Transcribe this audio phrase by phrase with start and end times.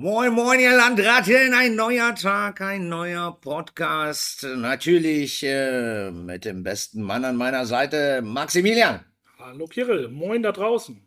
[0.00, 4.44] Moin, moin, ihr Landratten, ein neuer Tag, ein neuer Podcast.
[4.44, 9.04] Natürlich äh, mit dem besten Mann an meiner Seite, Maximilian.
[9.40, 11.02] Hallo Kirill, moin da draußen.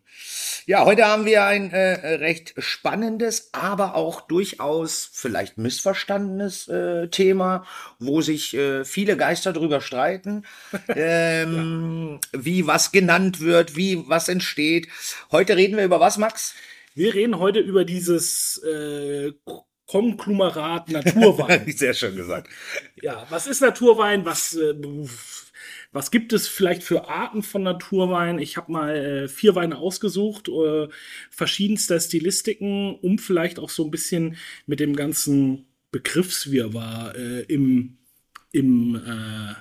[0.66, 7.66] Ja, heute haben wir ein äh, recht spannendes, aber auch durchaus vielleicht missverstandenes äh, Thema,
[7.98, 10.44] wo sich äh, viele Geister drüber streiten,
[10.90, 12.40] ähm, ja.
[12.44, 14.90] wie was genannt wird, wie was entsteht.
[15.32, 16.56] Heute reden wir über was, Max?
[16.94, 19.32] Wir reden heute über dieses äh,
[19.86, 21.72] Konglomerat Naturwein.
[21.76, 22.50] Sehr schön gesagt.
[23.02, 24.26] Ja, was ist Naturwein?
[24.26, 24.74] Was äh,
[25.94, 28.40] was gibt es vielleicht für Arten von Naturwein?
[28.40, 30.88] Ich habe mal äh, vier Weine ausgesucht, äh,
[31.30, 37.98] verschiedenster Stilistiken, um vielleicht auch so ein bisschen mit dem ganzen Begriffswirrwarr äh, im,
[38.54, 39.54] im, äh,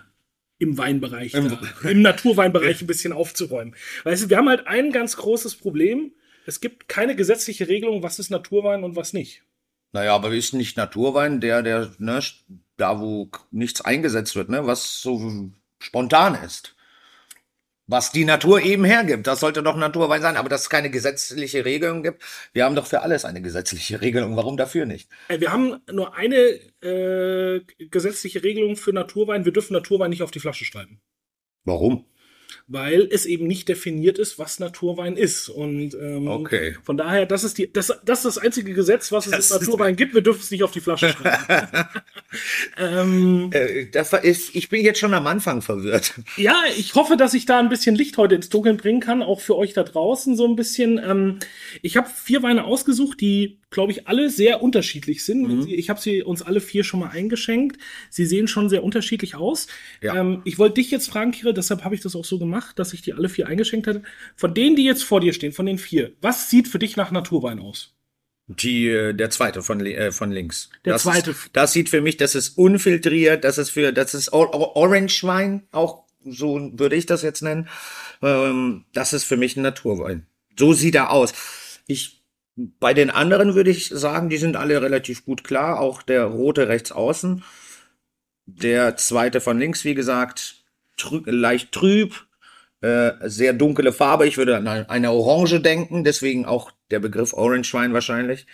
[0.59, 3.75] im Weinbereich, Im, da, im Naturweinbereich ein bisschen aufzuräumen.
[4.05, 6.13] Weißt du, wir haben halt ein ganz großes Problem.
[6.47, 9.43] Es gibt keine gesetzliche Regelung, was ist Naturwein und was nicht.
[9.93, 12.21] Naja, aber ist nicht Naturwein der, der, ne,
[12.77, 16.77] da wo nichts eingesetzt wird, ne, was so spontan ist.
[17.87, 19.27] Was die Natur eben hergibt.
[19.27, 22.23] Das sollte doch Naturwein sein, aber dass es keine gesetzliche Regelung gibt.
[22.53, 24.37] Wir haben doch für alles eine gesetzliche Regelung.
[24.37, 25.11] Warum dafür nicht?
[25.27, 29.45] Äh, wir haben nur eine äh, gesetzliche Regelung für Naturwein.
[29.45, 31.01] Wir dürfen Naturwein nicht auf die Flasche schreiben.
[31.65, 32.05] Warum?
[32.71, 35.49] Weil es eben nicht definiert ist, was Naturwein ist.
[35.49, 36.77] Und ähm, okay.
[36.85, 39.97] von daher, das ist die, das, das ist das einzige Gesetz, was es im Naturwein
[39.97, 40.15] gibt.
[40.15, 41.89] Wir dürfen es nicht auf die Flasche schreiben.
[42.79, 46.15] ähm, äh, das ist, ich bin jetzt schon am Anfang verwirrt.
[46.37, 49.41] Ja, ich hoffe, dass ich da ein bisschen Licht heute ins Dunkeln bringen kann, auch
[49.41, 50.99] für euch da draußen so ein bisschen.
[50.99, 51.41] Ähm,
[51.83, 55.43] ich habe vier Weine ausgesucht, die glaube ich, alle sehr unterschiedlich sind.
[55.43, 55.67] Mhm.
[55.69, 57.81] Ich habe sie uns alle vier schon mal eingeschenkt.
[58.11, 59.69] Sie sehen schon sehr unterschiedlich aus.
[60.03, 60.17] Ja.
[60.17, 62.93] Ähm, ich wollte dich jetzt fragen, Kira, deshalb habe ich das auch so gemacht, dass
[62.93, 64.03] ich die alle vier eingeschenkt hatte.
[64.37, 67.13] Von denen, die jetzt vor dir stehen, von den vier, was sieht für dich nach
[67.13, 67.95] Naturwein aus?
[68.49, 70.71] Die, äh, der zweite von, äh, von links.
[70.85, 71.31] Der das zweite.
[71.31, 75.63] Ist, das sieht für mich, das ist unfiltriert, das ist für, das ist Orange Wein,
[75.71, 77.69] auch so würde ich das jetzt nennen.
[78.23, 80.27] Ähm, das ist für mich ein Naturwein.
[80.59, 81.33] So sieht er aus.
[81.87, 82.20] Ich
[82.57, 85.81] bei den anderen würde ich sagen, die sind alle relativ gut klar.
[85.81, 87.43] Auch der rote rechts außen.
[88.47, 90.65] Der zweite von links, wie gesagt,
[90.97, 92.27] trü leicht trüb,
[92.81, 94.27] äh, sehr dunkle Farbe.
[94.27, 98.47] Ich würde an eine Orange denken, deswegen auch der Begriff Orange Wein wahrscheinlich.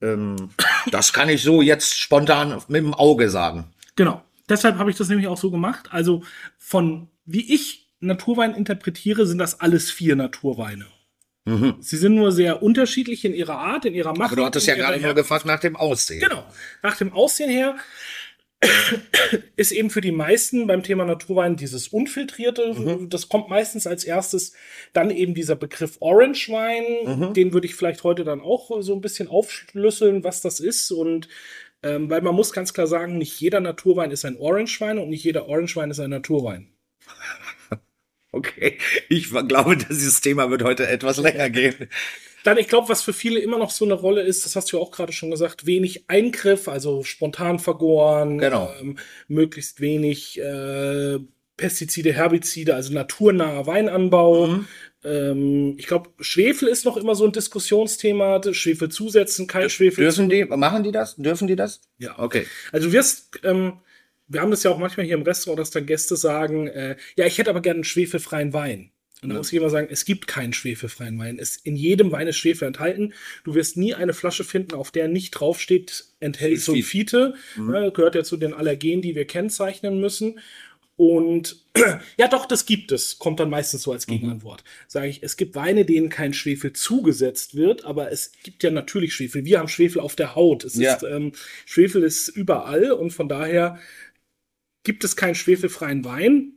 [0.00, 0.50] Ähm,
[0.90, 3.72] das kann ich so jetzt spontan mit dem Auge sagen.
[3.96, 4.22] Genau.
[4.48, 5.88] Deshalb habe ich das nämlich auch so gemacht.
[5.92, 6.22] Also
[6.58, 10.86] von wie ich Naturwein interpretiere, sind das alles vier Naturweine.
[11.44, 11.76] Mhm.
[11.80, 14.32] Sie sind nur sehr unterschiedlich in ihrer Art, in ihrer Macht.
[14.32, 16.20] Aber du hattest ja gerade nur gefragt nach dem Aussehen.
[16.20, 16.44] Genau.
[16.82, 17.76] Nach dem Aussehen her
[19.56, 23.10] ist eben für die meisten beim Thema Naturwein dieses unfiltrierte, mhm.
[23.10, 24.52] das kommt meistens als erstes,
[24.92, 27.34] dann eben dieser Begriff Orange Wein, mhm.
[27.34, 31.28] den würde ich vielleicht heute dann auch so ein bisschen aufschlüsseln, was das ist und
[31.82, 35.08] ähm, weil man muss ganz klar sagen, nicht jeder Naturwein ist ein Orange Wein und
[35.08, 36.68] nicht jeder Orange Wein ist ein Naturwein.
[38.32, 38.78] Okay,
[39.10, 41.88] ich glaube, dieses Thema wird heute etwas länger gehen.
[42.44, 44.76] Dann, ich glaube, was für viele immer noch so eine Rolle ist, das hast du
[44.76, 48.72] ja auch gerade schon gesagt, wenig Eingriff, also spontan vergoren, genau.
[48.80, 48.96] ähm,
[49.28, 51.18] möglichst wenig äh,
[51.56, 54.46] Pestizide, Herbizide, also naturnaher Weinanbau.
[54.48, 54.66] Mhm.
[55.04, 58.40] Ähm, ich glaube, Schwefel ist noch immer so ein Diskussionsthema.
[58.52, 60.04] Schwefel zusetzen, kein Schwefel.
[60.04, 61.16] Dürfen die, machen die das?
[61.16, 61.82] Dürfen die das?
[61.98, 62.18] Ja.
[62.18, 62.46] Okay.
[62.72, 63.74] Also du wirst ähm,
[64.32, 67.26] wir haben das ja auch manchmal hier im Restaurant, dass dann Gäste sagen, äh, ja,
[67.26, 68.90] ich hätte aber gerne einen schwefelfreien Wein.
[69.22, 69.38] Und dann ja.
[69.38, 71.38] muss ich immer sagen, es gibt keinen schwefelfreien Wein.
[71.38, 73.14] Es, in jedem Wein ist Schwefel enthalten.
[73.44, 77.34] Du wirst nie eine Flasche finden, auf der nicht draufsteht, enthält Sulfite.
[77.56, 77.72] Mhm.
[77.72, 80.40] Ja, gehört ja zu den Allergenen, die wir kennzeichnen müssen.
[80.96, 81.64] Und
[82.16, 83.18] ja, doch, das gibt es.
[83.18, 84.12] Kommt dann meistens so als mhm.
[84.12, 84.64] Gegenantwort.
[84.88, 89.14] Sage ich, es gibt Weine, denen kein Schwefel zugesetzt wird, aber es gibt ja natürlich
[89.14, 89.44] Schwefel.
[89.44, 90.64] Wir haben Schwefel auf der Haut.
[90.64, 90.94] Es ja.
[90.94, 91.30] ist, ähm,
[91.64, 93.78] Schwefel ist überall und von daher
[94.84, 96.54] gibt es keinen schwefelfreien Wein.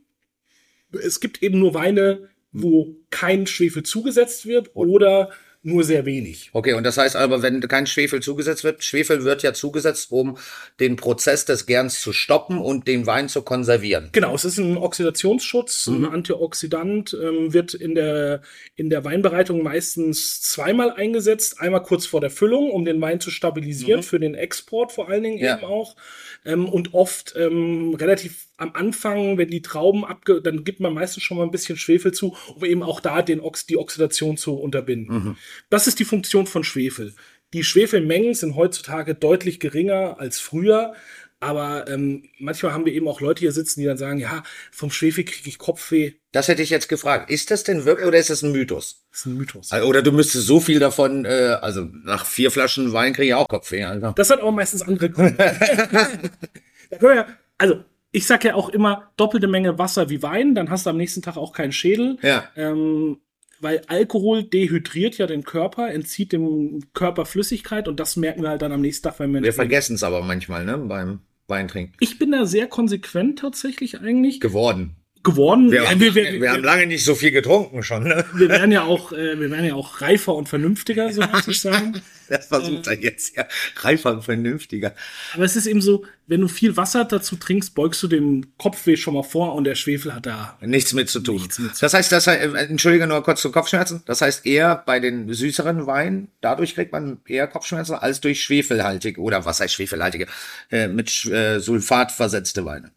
[0.92, 5.30] Es gibt eben nur Weine, wo kein Schwefel zugesetzt wird oder
[5.66, 6.50] nur sehr wenig.
[6.52, 10.38] Okay, und das heißt aber, wenn kein Schwefel zugesetzt wird, Schwefel wird ja zugesetzt, um
[10.78, 14.10] den Prozess des Gerns zu stoppen und den Wein zu konservieren.
[14.12, 16.04] Genau, es ist ein Oxidationsschutz, mhm.
[16.04, 18.42] ein Antioxidant, ähm, wird in der,
[18.76, 21.60] in der Weinbereitung meistens zweimal eingesetzt.
[21.60, 24.04] Einmal kurz vor der Füllung, um den Wein zu stabilisieren, mhm.
[24.04, 25.56] für den Export vor allen Dingen ja.
[25.56, 25.96] eben auch.
[26.44, 31.22] Ähm, und oft ähm, relativ am Anfang, wenn die Trauben abge, dann gibt man meistens
[31.22, 34.54] schon mal ein bisschen Schwefel zu, um eben auch da den Ox die Oxidation zu
[34.54, 35.14] unterbinden.
[35.14, 35.36] Mhm.
[35.70, 37.14] Das ist die Funktion von Schwefel.
[37.52, 40.94] Die Schwefelmengen sind heutzutage deutlich geringer als früher.
[41.38, 44.42] Aber ähm, manchmal haben wir eben auch Leute hier sitzen, die dann sagen, ja,
[44.72, 46.14] vom Schwefel kriege ich Kopfweh.
[46.32, 47.30] Das hätte ich jetzt gefragt.
[47.30, 49.04] Ist das denn wirklich oder ist das ein Mythos?
[49.10, 49.70] Das ist ein Mythos.
[49.70, 53.34] Also, Oder du müsstest so viel davon, äh, also nach vier Flaschen Wein kriege ich
[53.34, 54.14] auch Kopfweh, Alter.
[54.16, 55.38] Das hat aber meistens andere Gründe.
[57.02, 57.26] ja,
[57.58, 60.96] also ich sag ja auch immer doppelte Menge Wasser wie Wein, dann hast du am
[60.96, 62.16] nächsten Tag auch keinen Schädel.
[62.22, 62.48] Ja.
[62.56, 63.18] Ähm,
[63.60, 68.62] weil Alkohol dehydriert ja den Körper, entzieht dem Körper Flüssigkeit und das merken wir halt
[68.62, 71.94] dann am nächsten Tag, wenn wir Wir vergessen es aber manchmal, ne, beim Weintrinken.
[72.00, 74.96] Ich bin da sehr konsequent tatsächlich eigentlich Geworden.
[75.26, 75.70] Geworden.
[75.70, 78.24] Wir, haben, wir, wir, wir, haben lange nicht so viel getrunken schon, ne?
[78.34, 81.60] wir werden ja auch, äh, wir werden ja auch reifer und vernünftiger, so muss ich
[81.60, 82.00] sagen.
[82.28, 83.46] Das versucht er jetzt ja.
[83.76, 84.96] Reifer und vernünftiger.
[85.34, 88.96] Aber es ist eben so, wenn du viel Wasser dazu trinkst, beugst du dem Kopfweh
[88.96, 90.58] schon mal vor und der Schwefel hat da.
[90.60, 91.40] Nichts mit zu tun.
[91.58, 94.02] Mit das heißt, das, äh, entschuldige nur kurz zu Kopfschmerzen.
[94.06, 99.20] Das heißt eher bei den süßeren Weinen, dadurch kriegt man eher Kopfschmerzen als durch schwefelhaltige
[99.20, 100.26] oder was heißt schwefelhaltige,
[100.72, 102.90] äh, mit äh, Sulfat versetzte Weine.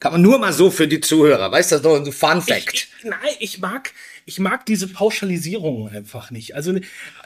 [0.00, 2.40] Kann man nur mal so für die Zuhörer, weißt du, das ist doch ein Fun
[2.40, 2.72] Fact.
[2.72, 3.92] Ich, ich, nein, ich mag,
[4.26, 6.54] ich mag diese Pauschalisierung einfach nicht.
[6.54, 6.76] Also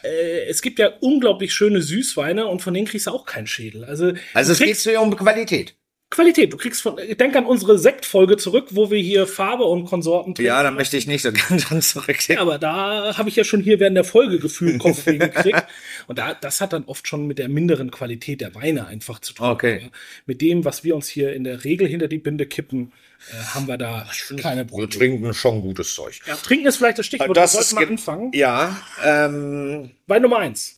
[0.03, 3.85] äh, es gibt ja unglaublich schöne Süßweine und von denen kriegst du auch keinen Schädel.
[3.85, 5.75] Also, also es geht kriegst so um Qualität.
[6.13, 6.53] Qualität.
[6.53, 10.47] Du kriegst von, denk an unsere Sektfolge zurück, wo wir hier Farbe und Konsorten trinken.
[10.47, 12.37] Ja, da möchte ich nicht so ganz dran zurückgehen.
[12.37, 15.65] Ja, aber da habe ich ja schon hier während der Folge gefühlt Kopfweh gekriegt.
[16.07, 19.33] Und da, das hat dann oft schon mit der minderen Qualität der Weine einfach zu
[19.35, 19.47] tun.
[19.47, 19.81] Okay.
[19.85, 19.93] Aber
[20.27, 22.93] Mit dem, was wir uns hier in der Regel hinter die Binde kippen,
[23.31, 24.09] äh, haben wir da
[24.41, 24.89] keine Wir Probleme.
[24.91, 26.21] trinken schon gutes Zeug.
[26.27, 27.37] Ja, trinken ist vielleicht das Stichwort.
[27.37, 28.31] Das wir ist mal ge- anfangen.
[28.35, 30.77] Ja, ähm, Wein Nummer eins.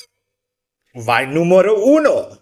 [0.93, 2.37] Wein Numero uno.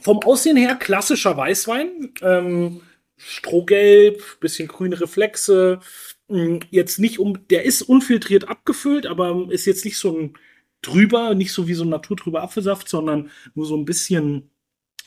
[0.00, 2.12] Vom Aussehen her klassischer Weißwein.
[2.22, 2.82] Ähm,
[3.16, 5.80] Strohgelb, bisschen grüne Reflexe.
[6.28, 10.34] Jetzt nicht um, der ist unfiltriert abgefüllt, aber ist jetzt nicht so ein
[10.82, 14.50] drüber, nicht so wie so ein naturtrüber Apfelsaft, sondern nur so ein bisschen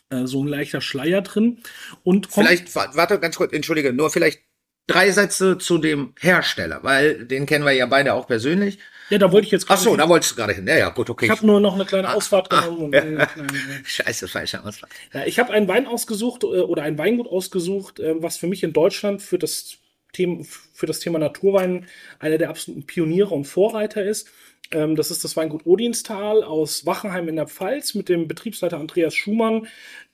[0.09, 1.59] äh, so ein leichter Schleier drin.
[2.03, 4.39] Und Vielleicht, wa- warte ganz kurz, entschuldige, nur vielleicht
[4.87, 8.79] drei Sätze zu dem Hersteller, weil den kennen wir ja beide auch persönlich.
[9.09, 9.99] ja, da wollte ich jetzt Ach so, hin.
[9.99, 10.65] da wolltest du gerade hin.
[10.67, 11.25] Ja, ja, gut, okay.
[11.25, 12.77] Ich habe nur noch eine kleine Ausfahrt genommen.
[12.85, 13.49] und einen kleinen-
[13.85, 14.89] Scheiße, falscher Ausfall.
[15.13, 18.63] Ja, ich habe einen Wein ausgesucht äh, oder ein Weingut ausgesucht, äh, was für mich
[18.63, 19.78] in Deutschland für das
[20.13, 21.85] Für das Thema Naturwein
[22.19, 24.29] einer der absoluten Pioniere und Vorreiter ist.
[24.71, 29.15] Ähm, Das ist das Weingut Odinstal aus Wachenheim in der Pfalz mit dem Betriebsleiter Andreas
[29.15, 29.67] Schumann.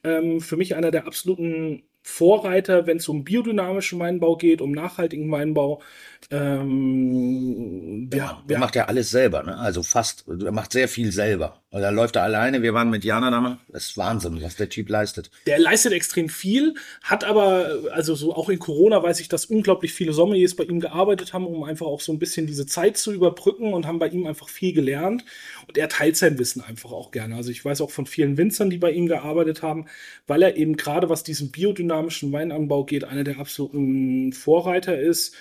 [0.03, 5.31] Ähm, Für mich einer der absoluten Vorreiter, wenn es um biodynamischen Weinbau geht, um nachhaltigen
[5.31, 5.81] Weinbau.
[6.30, 9.57] Ähm, Der wir, macht ja alles selber, ne?
[9.57, 11.63] Also fast, er macht sehr viel selber.
[11.75, 12.62] Also da läuft er alleine.
[12.62, 13.57] Wir waren mit Jana da mal.
[13.68, 15.30] Das ist Wahnsinn, was der Typ leistet.
[15.45, 19.92] Der leistet extrem viel, hat aber, also so auch in Corona weiß ich, dass unglaublich
[19.92, 23.12] viele Sommeliers bei ihm gearbeitet haben, um einfach auch so ein bisschen diese Zeit zu
[23.12, 25.25] überbrücken und haben bei ihm einfach viel gelernt.
[25.68, 27.36] Und er teilt sein Wissen einfach auch gerne.
[27.36, 29.88] Also ich weiß auch von vielen Winzern, die bei ihm gearbeitet haben,
[30.27, 35.36] weil er eben gerade was diesen biodynamischen Weinanbau geht, einer der absoluten Vorreiter ist.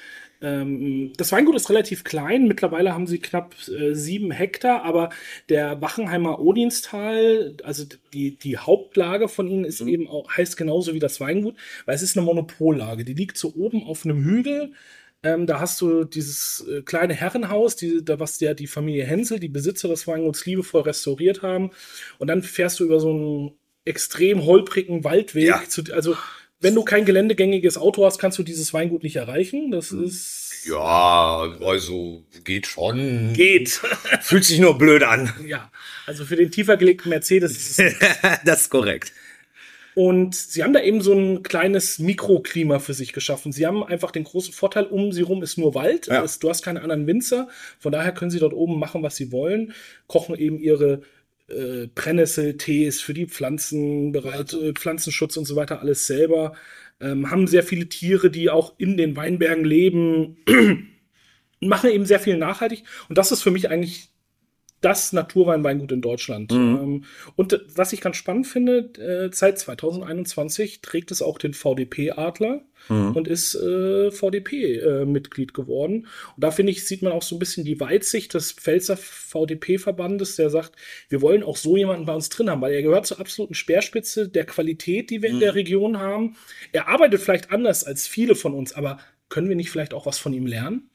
[0.45, 2.47] Ähm, das Weingut ist relativ klein.
[2.47, 5.09] Mittlerweile haben sie knapp äh, sieben Hektar, aber
[5.49, 10.99] der Wachenheimer Odinstal, also die, die Hauptlage von ihnen ist eben auch, heißt genauso wie
[10.99, 11.57] das Weingut,
[11.87, 13.05] weil es ist eine Monopollage.
[13.05, 14.73] Die liegt so oben auf einem Hügel.
[15.23, 19.41] Ähm, da hast du dieses äh, kleine Herrenhaus, die, da, was ja die Familie Hensel,
[19.41, 21.71] die Besitzer des Weinguts, liebevoll restauriert haben.
[22.19, 23.53] Und dann fährst du über so einen
[23.87, 25.47] extrem holprigen Waldweg.
[25.47, 25.63] Ja.
[25.67, 26.15] Zu, also,
[26.65, 29.71] wenn du kein geländegängiges Auto hast, kannst du dieses Weingut nicht erreichen.
[29.71, 30.65] Das ist.
[30.67, 33.35] Ja, also geht schon.
[33.35, 33.69] Geht.
[34.23, 35.31] Fühlt sich nur blöd an.
[35.47, 35.71] ja.
[36.07, 37.95] Also für den tiefer gelegten Mercedes ist es
[38.45, 39.13] das ist korrekt.
[39.95, 43.53] Und sie haben da eben so ein kleines Mikroklima für sich geschaffen.
[43.53, 46.09] Sie haben einfach den großen Vorteil, um sie rum ist nur Wald.
[46.09, 46.25] Ja.
[46.41, 47.49] Du hast keine anderen Winzer.
[47.79, 49.73] Von daher können sie dort oben machen, was sie wollen.
[50.09, 51.03] Kochen eben ihre
[51.49, 56.55] äh, Brennnesseltees für die Pflanzen bereit, äh, Pflanzenschutz und so weiter, alles selber.
[57.01, 60.37] Ähm, haben sehr viele Tiere, die auch in den Weinbergen leben.
[61.61, 62.85] machen eben sehr viel nachhaltig.
[63.09, 64.11] Und das ist für mich eigentlich
[64.85, 66.53] das Naturweinweingut in Deutschland.
[66.53, 67.05] Ähm,
[67.37, 72.63] und äh, was ich ganz spannend finde, äh, seit 2021 trägt es auch den VDP-Adler
[72.89, 76.07] und ist äh, VDP-Mitglied geworden.
[76.37, 80.37] Und da finde ich, sieht man auch so ein bisschen die Weitsicht des Pfälzer VDP-Verbandes,
[80.37, 80.73] der sagt,
[81.09, 84.29] wir wollen auch so jemanden bei uns drin haben, weil er gehört zur absoluten Speerspitze
[84.29, 86.37] der Qualität, die wir in der Region haben.
[86.73, 88.99] Er arbeitet vielleicht anders als viele von uns, aber
[89.31, 90.91] können wir nicht vielleicht auch was von ihm lernen?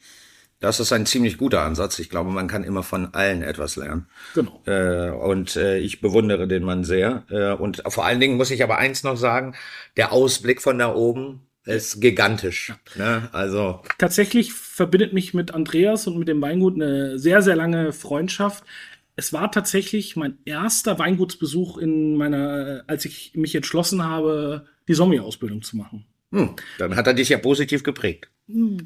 [0.59, 1.99] Das ist ein ziemlich guter Ansatz.
[1.99, 4.07] Ich glaube, man kann immer von allen etwas lernen.
[4.35, 4.61] Genau.
[4.65, 7.23] Äh, und äh, ich bewundere den Mann sehr.
[7.29, 9.55] Äh, und vor allen Dingen muss ich aber eins noch sagen,
[9.95, 12.73] der Ausblick von da oben ist gigantisch.
[12.95, 13.29] Ne?
[13.31, 18.63] Also, tatsächlich verbindet mich mit Andreas und mit dem Weingut eine sehr, sehr lange Freundschaft.
[19.15, 25.61] es war tatsächlich mein erster Weingutsbesuch in meiner, als ich mich entschlossen habe, die Sommelier-Ausbildung
[25.61, 26.05] zu machen.
[26.31, 28.29] Hm, dann hat er dich ja positiv geprägt.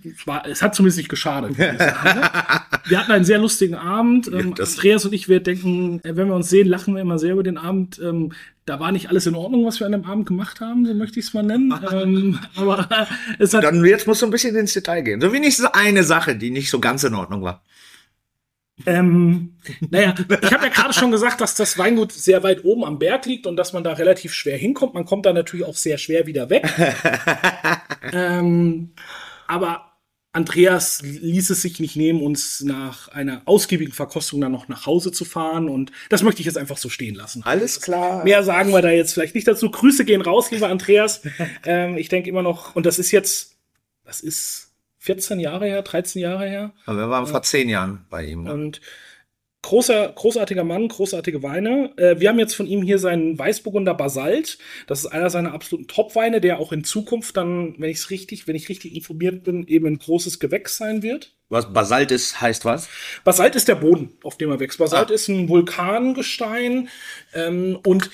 [0.04, 1.58] Es, war, es hat zumindest nicht geschadet.
[1.58, 1.78] ne?
[2.86, 4.28] wir hatten einen sehr lustigen Abend.
[4.28, 7.18] Ähm, das- Andreas und ich, wir denken, äh, wenn wir uns sehen, lachen wir immer
[7.18, 8.00] sehr über den Abend.
[8.04, 8.34] Ähm,
[8.66, 11.20] da war nicht alles in Ordnung, was wir an dem Abend gemacht haben, so möchte
[11.20, 11.74] ich es mal nennen.
[11.92, 12.88] ähm, aber
[13.40, 15.22] es hat Dann jetzt musst du ein bisschen ins Detail gehen.
[15.22, 17.64] So wenigstens eine Sache, die nicht so ganz in Ordnung war.
[18.86, 19.54] Ähm,
[19.92, 23.26] naja, ich habe ja gerade schon gesagt, dass das Weingut sehr weit oben am Berg
[23.28, 24.94] liegt und dass man da relativ schwer hinkommt.
[24.96, 26.66] Man kommt da natürlich auch sehr schwer wieder weg.
[28.12, 28.90] ähm,
[29.54, 29.94] aber
[30.32, 35.12] Andreas ließ es sich nicht nehmen, uns nach einer ausgiebigen Verkostung dann noch nach Hause
[35.12, 35.70] zu fahren.
[35.70, 37.44] Und das möchte ich jetzt einfach so stehen lassen.
[37.44, 38.24] Alles klar.
[38.24, 39.70] Mehr sagen wir da jetzt vielleicht nicht dazu.
[39.70, 41.22] Grüße gehen raus, lieber Andreas.
[41.66, 43.58] ähm, ich denke immer noch, und das ist jetzt,
[44.06, 46.74] das ist 14 Jahre her, 13 Jahre her.
[46.88, 48.46] Aber wir waren vor zehn Jahren bei ihm.
[48.46, 48.54] Ne?
[48.54, 48.82] Und
[49.64, 51.92] großer, großartiger Mann, großartige Weine.
[51.98, 54.60] Äh, wir haben jetzt von ihm hier seinen Weißburgunder Basalt.
[54.86, 58.48] Das ist einer seiner absoluten Top-Weine, der auch in Zukunft dann, wenn ich es richtig,
[58.48, 61.36] wenn ich richtig informiert bin, eben ein großes Gewächs sein wird.
[61.50, 62.88] Was Basalt ist, heißt was?
[63.24, 64.78] Basalt ist der Boden, auf dem er wächst.
[64.80, 65.14] Basalt Ah.
[65.14, 66.90] ist ein Vulkangestein
[67.34, 68.10] ähm, und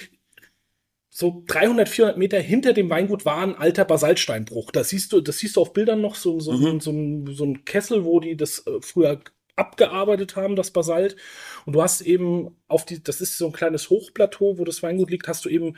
[1.10, 4.72] so 300, 400 Meter hinter dem Weingut war ein alter Basaltsteinbruch.
[4.72, 6.80] Das siehst du, das siehst du auf Bildern noch, so, so, Mhm.
[6.80, 9.20] so, ein, so ein Kessel, wo die das äh, früher
[9.60, 11.16] abgearbeitet haben, das Basalt.
[11.66, 15.12] Und du hast eben auf die, das ist so ein kleines Hochplateau, wo das Weingut
[15.12, 15.76] liegt, hast du eben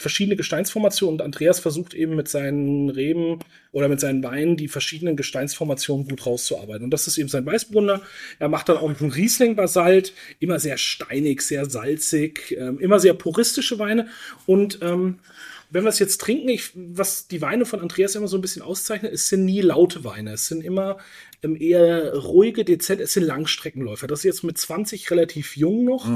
[0.00, 3.40] verschiedene Gesteinsformationen und Andreas versucht eben mit seinen Reben
[3.72, 6.84] oder mit seinen Weinen die verschiedenen Gesteinsformationen gut rauszuarbeiten.
[6.84, 8.00] Und das ist eben sein Weißbrunner.
[8.38, 13.80] Er macht dann auch einen Riesling-Basalt, immer sehr steinig, sehr salzig, ähm, immer sehr puristische
[13.80, 14.08] Weine.
[14.46, 15.18] Und ähm,
[15.70, 18.62] wenn wir es jetzt trinken, ich, was die Weine von Andreas immer so ein bisschen
[18.62, 20.32] auszeichnet, es sind nie laute Weine.
[20.32, 20.98] Es sind immer
[21.42, 24.06] ähm, eher ruhige, dezent, es sind Langstreckenläufer.
[24.06, 26.06] Das ist jetzt mit 20 relativ jung noch.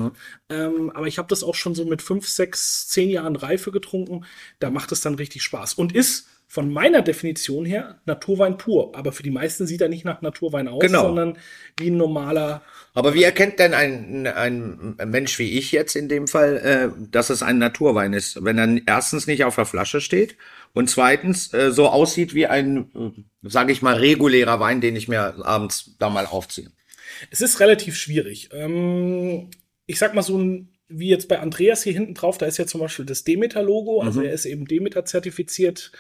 [0.49, 4.25] Ähm, aber ich habe das auch schon so mit 5, 6, 10 Jahren Reife getrunken.
[4.59, 5.75] Da macht es dann richtig Spaß.
[5.75, 8.95] Und ist von meiner Definition her Naturwein pur.
[8.95, 11.05] Aber für die meisten sieht er nicht nach Naturwein aus, Genau.
[11.05, 11.39] sondern
[11.79, 12.61] wie ein normaler.
[12.93, 17.31] Aber wie erkennt denn ein, ein Mensch wie ich jetzt in dem Fall, äh, dass
[17.31, 20.37] es ein Naturwein ist, wenn er erstens nicht auf der Flasche steht
[20.75, 25.09] und zweitens äh, so aussieht wie ein, äh, sage ich mal, regulärer Wein, den ich
[25.09, 26.71] mir abends da mal aufziehe?
[27.31, 28.51] Es ist relativ schwierig.
[28.53, 29.49] Ähm,
[29.87, 32.67] ich sag mal so ein, wie jetzt bei Andreas hier hinten drauf, da ist ja
[32.67, 35.93] zum Beispiel das Demeter-Logo, also er ist eben Demeter zertifiziert.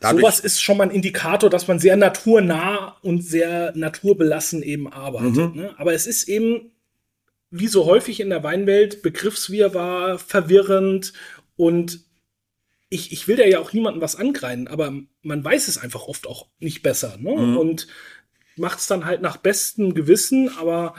[0.00, 4.90] Dadurch- Sowas ist schon mal ein Indikator, dass man sehr naturnah und sehr naturbelassen eben
[4.92, 5.54] arbeitet.
[5.56, 5.74] Ne?
[5.78, 6.70] Aber es ist eben,
[7.50, 11.12] wie so häufig in der Weinwelt, Begriffswirrwarr, verwirrend
[11.56, 12.00] und
[12.90, 16.26] ich, ich will da ja auch niemandem was angreifen, aber man weiß es einfach oft
[16.26, 17.16] auch nicht besser.
[17.18, 17.30] Ne?
[17.58, 17.86] Und
[18.56, 20.94] macht es dann halt nach bestem Gewissen, aber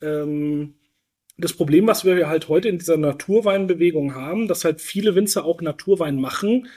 [0.00, 0.74] ähm,
[1.38, 5.60] das Problem, was wir halt heute in dieser Naturweinbewegung haben, dass halt viele Winzer auch
[5.62, 6.68] Naturwein machen,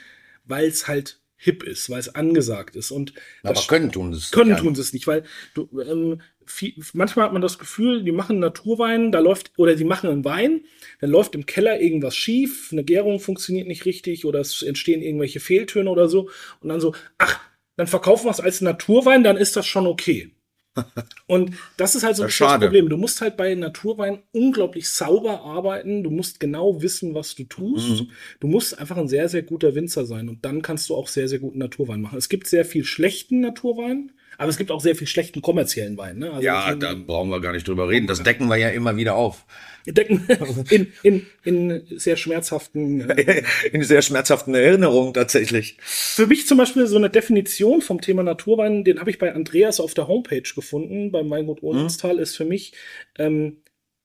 [0.44, 2.90] weil es halt hip ist, weil es angesagt ist.
[2.90, 3.12] Und
[3.42, 4.30] Aber können tun sie es.
[4.30, 5.24] können tun sie es nicht, weil
[5.54, 9.84] du, ähm, viel, manchmal hat man das Gefühl, die machen Naturwein, da läuft, oder die
[9.84, 10.64] machen einen Wein,
[11.00, 15.40] dann läuft im Keller irgendwas schief, eine Gärung funktioniert nicht richtig oder es entstehen irgendwelche
[15.40, 17.40] Fehltöne oder so und dann so, ach,
[17.76, 20.35] dann verkaufen wir es als Naturwein, dann ist das schon okay.
[21.26, 22.66] Und das ist halt so ein Das.
[22.66, 22.88] Problem.
[22.88, 26.02] Du musst halt bei Naturwein unglaublich sauber arbeiten.
[26.02, 28.02] Du musst genau wissen, was du tust.
[28.02, 28.10] Mhm.
[28.40, 30.28] Du musst einfach ein sehr, sehr guter Winzer sein.
[30.28, 32.18] Und dann kannst du auch sehr, sehr guten Naturwein machen.
[32.18, 36.18] Es gibt sehr viel schlechten Naturwein, aber es gibt auch sehr viel schlechten kommerziellen Wein.
[36.18, 36.30] Ne?
[36.30, 38.06] Also Ja, da brauchen wir gar nicht drüber reden.
[38.06, 39.44] Das decken wir ja immer wieder auf.
[39.86, 40.26] Decken
[40.70, 43.08] in, in, in sehr schmerzhaften.
[43.10, 45.76] äh, In sehr schmerzhaften Erinnerungen tatsächlich.
[45.80, 49.80] Für mich zum Beispiel so eine Definition vom Thema Naturwein, den habe ich bei Andreas
[49.80, 52.72] auf der Homepage gefunden, beim Weingut Ohlenstal, ist für mich
[53.18, 53.58] ähm,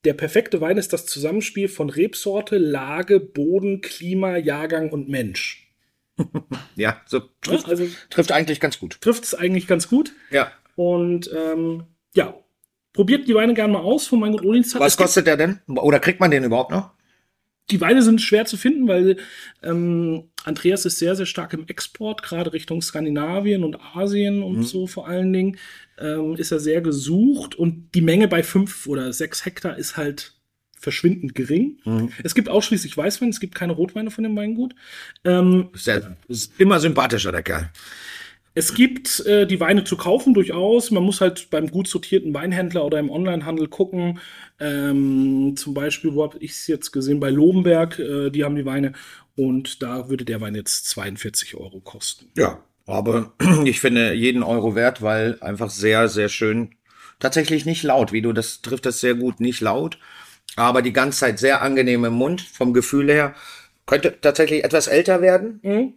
[0.03, 5.70] der perfekte Wein ist das Zusammenspiel von Rebsorte, Lage, Boden, Klima, Jahrgang und Mensch.
[6.75, 8.99] Ja, so trifft, also trifft eigentlich ganz gut.
[9.01, 10.13] trifft es eigentlich ganz gut.
[10.31, 10.51] Ja.
[10.75, 11.83] Und ähm,
[12.15, 12.33] ja,
[12.93, 14.81] probiert die Weine gerne mal aus von Weingut Ohlenstal.
[14.81, 15.59] Was Es gibt- kostet der denn?
[15.67, 16.91] Oder kriegt man den überhaupt noch?
[17.69, 19.17] Die Weine sind schwer zu finden, weil
[19.63, 24.87] ähm, Andreas ist sehr, sehr stark im Export, gerade Richtung Skandinavien und Asien und so
[24.87, 25.57] vor allen Dingen.
[25.97, 30.33] Ähm, ist er sehr gesucht und die Menge bei fünf oder sechs Hektar ist halt
[30.81, 31.77] verschwindend gering.
[32.23, 34.75] Es gibt ausschließlich Weißwein, es gibt keine Rotweine von dem Weingut.
[35.23, 37.69] Ähm, Sehr, ist immer sympathischer, der Kerl.
[38.53, 40.91] es gibt äh, die Weine zu kaufen durchaus.
[40.91, 44.19] Man muss halt beim gut sortierten Weinhändler oder im Onlinehandel gucken.
[44.59, 47.19] Ähm, zum Beispiel, wo habe ich es jetzt gesehen?
[47.19, 48.93] Bei Lobenberg, äh, die haben die Weine.
[49.35, 52.27] Und da würde der Wein jetzt 42 Euro kosten.
[52.35, 52.63] Ja.
[52.87, 53.33] Aber
[53.65, 56.75] ich finde jeden Euro wert, weil einfach sehr, sehr schön
[57.19, 59.97] tatsächlich nicht laut, wie du das trifft das sehr gut, nicht laut,
[60.55, 63.35] aber die ganze Zeit sehr angenehm im Mund vom Gefühl her.
[63.85, 65.59] Könnte tatsächlich etwas älter werden.
[65.63, 65.93] Mhm.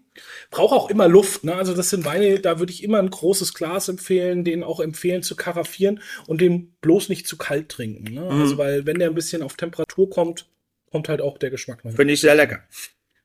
[0.51, 1.45] Braucht auch immer Luft.
[1.45, 1.55] Ne?
[1.55, 5.23] Also das sind Weine, da würde ich immer ein großes Glas empfehlen, den auch empfehlen
[5.23, 8.15] zu karaffieren und den bloß nicht zu kalt trinken.
[8.15, 8.23] Ne?
[8.23, 8.41] Mhm.
[8.41, 10.47] Also weil wenn der ein bisschen auf Temperatur kommt,
[10.91, 11.93] kommt halt auch der Geschmack noch.
[11.93, 12.61] Finde ich sehr lecker.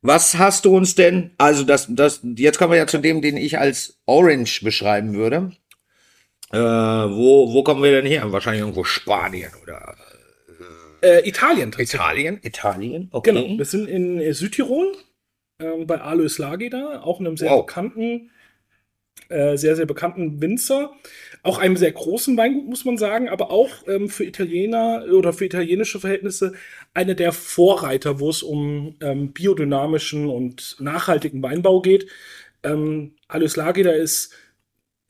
[0.02, 3.38] Was hast du uns denn, also das, das, jetzt kommen wir ja zu dem, den
[3.38, 5.52] ich als Orange beschreiben würde.
[6.52, 8.32] Äh, wo, wo kommen wir denn her?
[8.32, 9.96] Wahrscheinlich irgendwo Spanien oder
[11.01, 11.94] Äh, Italien tatsächlich.
[11.96, 12.39] Italien?
[12.44, 13.32] Italien, okay.
[13.34, 13.58] Genau.
[13.58, 14.94] Wir sind in äh, Südtirol
[15.60, 17.65] ähm, bei Alois Lageda, auch einem sehr Wow.
[17.65, 18.32] bekannten,
[19.29, 20.91] äh, sehr, sehr bekannten Winzer.
[21.44, 25.46] Auch einem sehr großen Weingut, muss man sagen, aber auch ähm, für Italiener oder für
[25.46, 26.53] italienische Verhältnisse
[26.94, 32.08] einer der Vorreiter, wo es um ähm, biodynamischen und nachhaltigen Weinbau geht.
[32.63, 34.34] Ähm, Alois Lageda ist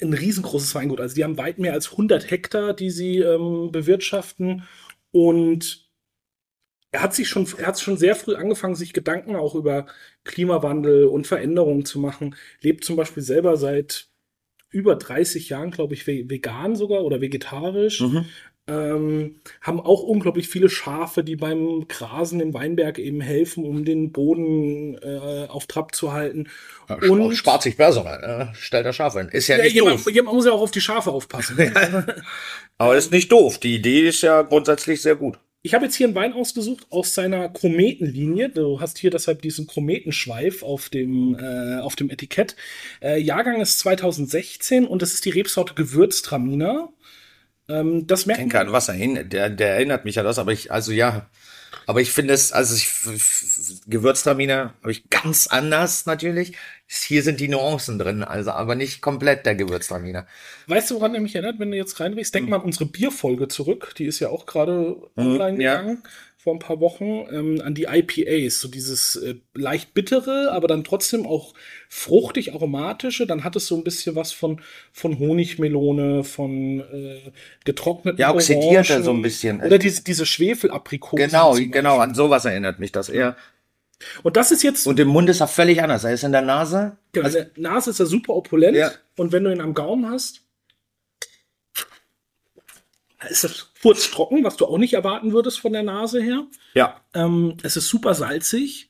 [0.02, 1.02] ein riesengroßes Weingut.
[1.02, 4.64] Also die haben weit mehr als 100 Hektar, die sie ähm, bewirtschaften.
[5.12, 5.90] Und
[6.92, 9.86] er hat sich schon, er hat schon sehr früh angefangen, sich Gedanken auch über
[10.24, 12.36] Klimawandel und Veränderungen zu machen.
[12.62, 14.10] Lebt zum Beispiel selber seit
[14.72, 18.02] über 30 Jahren, glaube ich, ve- vegan sogar oder vegetarisch.
[18.02, 18.26] Mhm.
[18.70, 24.12] Ähm, haben auch unglaublich viele Schafe, die beim Grasen im Weinberg eben helfen, um den
[24.12, 26.48] Boden äh, auf Trab zu halten.
[26.88, 29.30] Ja, Und- spart sich Personal, äh, stellt er Schafe hin.
[29.30, 30.14] Ist ja, Ja, nicht jemand, doof.
[30.14, 31.58] jemand muss ja auch auf die Schafe aufpassen.
[32.78, 33.58] Aber ist nicht doof.
[33.60, 35.40] Die Idee ist ja grundsätzlich sehr gut.
[35.62, 38.48] Ich habe jetzt hier einen Wein ausgesucht aus seiner Kometenlinie.
[38.48, 42.56] Du hast hier deshalb diesen Kometenschweif auf dem, äh, auf dem Etikett.
[43.02, 46.94] Äh, Jahrgang ist 2016 und das ist die Rebsorte Gewürztraminer.
[47.70, 50.72] Ähm, das merkt denke an Wasser hin, der, der erinnert mich an das, aber ich,
[50.72, 51.28] also ja,
[51.86, 56.56] aber ich finde es, also ich, Gewürztraminer habe ich ganz anders natürlich.
[56.88, 60.28] Hier sind die Nuancen drin, also aber nicht komplett der Gewürztraminer.
[60.68, 62.34] Weißt du, woran er mich erinnert, wenn du jetzt reinriechst?
[62.34, 63.94] Denk mal an unsere Bierfolge zurück.
[63.98, 65.96] Die ist ja auch gerade online ja.
[66.42, 67.26] Vor ein paar Wochen.
[67.34, 68.62] Ähm, an die IPAs.
[68.62, 71.54] So dieses äh, leicht bittere, aber dann trotzdem auch
[71.90, 73.28] fruchtig aromatische.
[73.28, 74.62] Dann hat es so ein bisschen was von,
[74.94, 77.32] von Honigmelone, von äh,
[77.66, 79.04] getrockneten Ja, oxidierte Orangen.
[79.04, 79.62] so ein bisschen.
[79.62, 81.28] Oder diese, diese Schwefelaprikosen.
[81.28, 83.36] Genau, genau, an sowas erinnert mich das eher.
[84.24, 86.06] Und das ist jetzt, Und im Mund ist er völlig anders.
[86.06, 86.96] Er ist in der Nase.
[87.12, 88.78] genau, in der Nase ist er super opulent.
[88.78, 88.94] Ja.
[89.18, 90.40] Und wenn du ihn am Gaumen hast,
[93.28, 96.48] ist das furztrocken, was du auch nicht erwarten würdest von der Nase her.
[96.74, 97.02] Ja.
[97.14, 98.90] Ähm, es ist super salzig.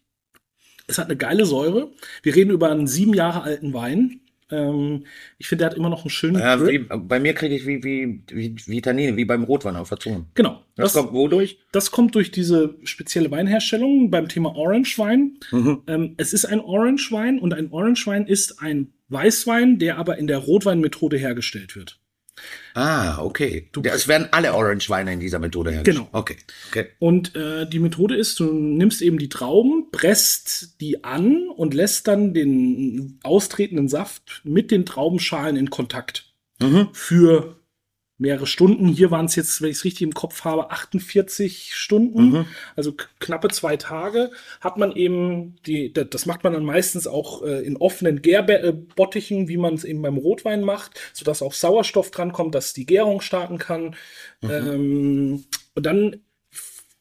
[0.87, 1.91] Es hat eine geile Säure.
[2.23, 4.21] Wir reden über einen sieben Jahre alten Wein.
[4.51, 5.05] Ähm,
[5.37, 7.83] ich finde, der hat immer noch einen schönen ja wie, bei mir kriege ich wie,
[7.83, 10.25] wie, wie, Tannine, wie beim Rotwein auf der Zunge.
[10.33, 10.63] Genau.
[10.75, 11.59] Das, Das, kommt wodurch?
[11.71, 15.37] das kommt durch diese spezielle Weinherstellung beim Thema Orange Wein.
[15.51, 15.83] Mhm.
[15.87, 20.17] Ähm, es ist ein Orange Wein und ein Orange Wein ist ein Weißwein, der aber
[20.17, 21.99] in der Rotweinmethode hergestellt wird.
[22.73, 23.69] Ah, okay.
[23.75, 25.97] Der, es werden alle Orange-Weine in dieser Methode hergestellt.
[25.97, 26.09] Genau.
[26.11, 26.37] Okay.
[26.69, 26.87] okay.
[26.99, 32.07] Und äh, die Methode ist, du nimmst eben die Trauben, presst die an und lässt
[32.07, 36.25] dann den austretenden Saft mit den Traubenschalen in Kontakt
[36.61, 36.89] Mhm.
[36.91, 37.58] für
[38.19, 38.87] mehrere Stunden.
[38.87, 42.45] Hier waren es jetzt, wenn ich es richtig im Kopf habe, 48 Stunden, Mhm.
[42.75, 44.29] also knappe zwei Tage.
[44.61, 49.47] Hat man eben die, da- das macht man dann meistens auch äh, in offenen Gärbottichen,
[49.47, 53.57] wie man es eben beim Rotwein macht, sodass auch Sauerstoff drankommt, dass die Gärung starten
[53.57, 53.95] kann.
[54.43, 56.17] Ähm, und dann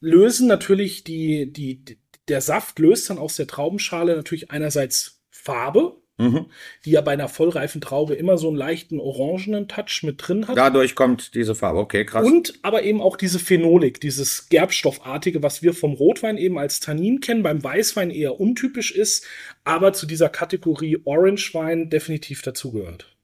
[0.00, 1.82] lösen natürlich die, die,
[2.28, 6.46] der Saft löst dann aus der Traubenschale natürlich einerseits Farbe, Mhm.
[6.84, 10.56] die ja bei einer vollreifen Traube immer so einen leichten orangenen Touch mit drin hat.
[10.56, 11.78] Dadurch kommt diese Farbe.
[11.78, 12.26] Okay, krass.
[12.26, 17.20] Und aber eben auch diese Phenolik, dieses Gerbstoffartige, was wir vom Rotwein eben als Tannin
[17.20, 19.26] kennen, beim Weißwein eher untypisch ist,
[19.62, 23.14] aber zu dieser Kategorie Orange Wein definitiv dazugehört.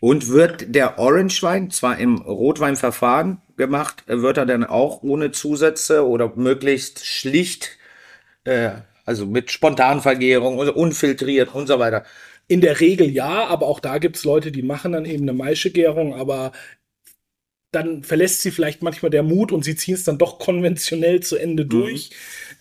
[0.00, 6.32] Und wird der Orange-Wein zwar im Rotweinverfahren gemacht, wird er dann auch ohne Zusätze oder
[6.36, 7.78] möglichst schlicht,
[8.44, 8.72] äh,
[9.04, 12.04] also mit Spontanvergärung, unfiltriert und so weiter.
[12.46, 15.32] In der Regel ja, aber auch da gibt es Leute, die machen dann eben eine
[15.32, 16.52] Maischegärung, aber
[17.70, 21.36] dann verlässt sie vielleicht manchmal der Mut und sie ziehen es dann doch konventionell zu
[21.36, 22.10] Ende durch.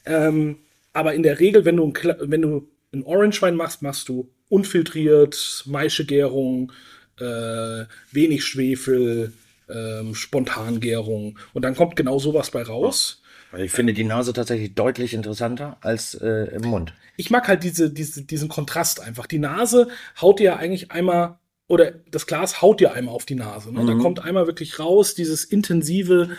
[0.06, 0.58] Ähm,
[0.92, 5.64] aber in der Regel, wenn du, ein wenn du einen Orange-Wein machst, machst du unfiltriert,
[5.66, 6.72] Maischegärung,
[7.20, 9.34] äh, wenig Schwefel,
[9.70, 11.40] ähm, Spontangärung.
[11.54, 13.23] Und dann kommt genau sowas bei raus.
[13.58, 16.94] Ich finde die Nase tatsächlich deutlich interessanter als äh, im Mund.
[17.18, 19.28] ich mag halt diese, diese, diesen Kontrast einfach.
[19.28, 19.88] Die Nase
[20.20, 21.38] haut dir ja eigentlich einmal,
[21.68, 23.72] oder das Glas haut dir einmal auf die Nase.
[23.72, 23.86] Ne?
[23.86, 26.30] Da kommt einmal wirklich raus, dieses intensive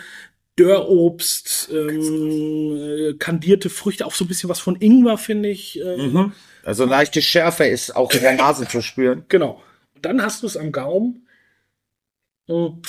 [0.57, 5.79] Dörrobst, ähm, äh, kandierte Früchte, auch so ein bisschen was von Ingwer, finde ich.
[5.81, 6.29] Äh,
[6.63, 9.25] Also leichte Schärfe ist auch in der Nase zu spüren.
[9.27, 9.61] Genau.
[9.95, 11.27] Und dann hast du es am Gaumen.
[12.47, 12.81] Mm.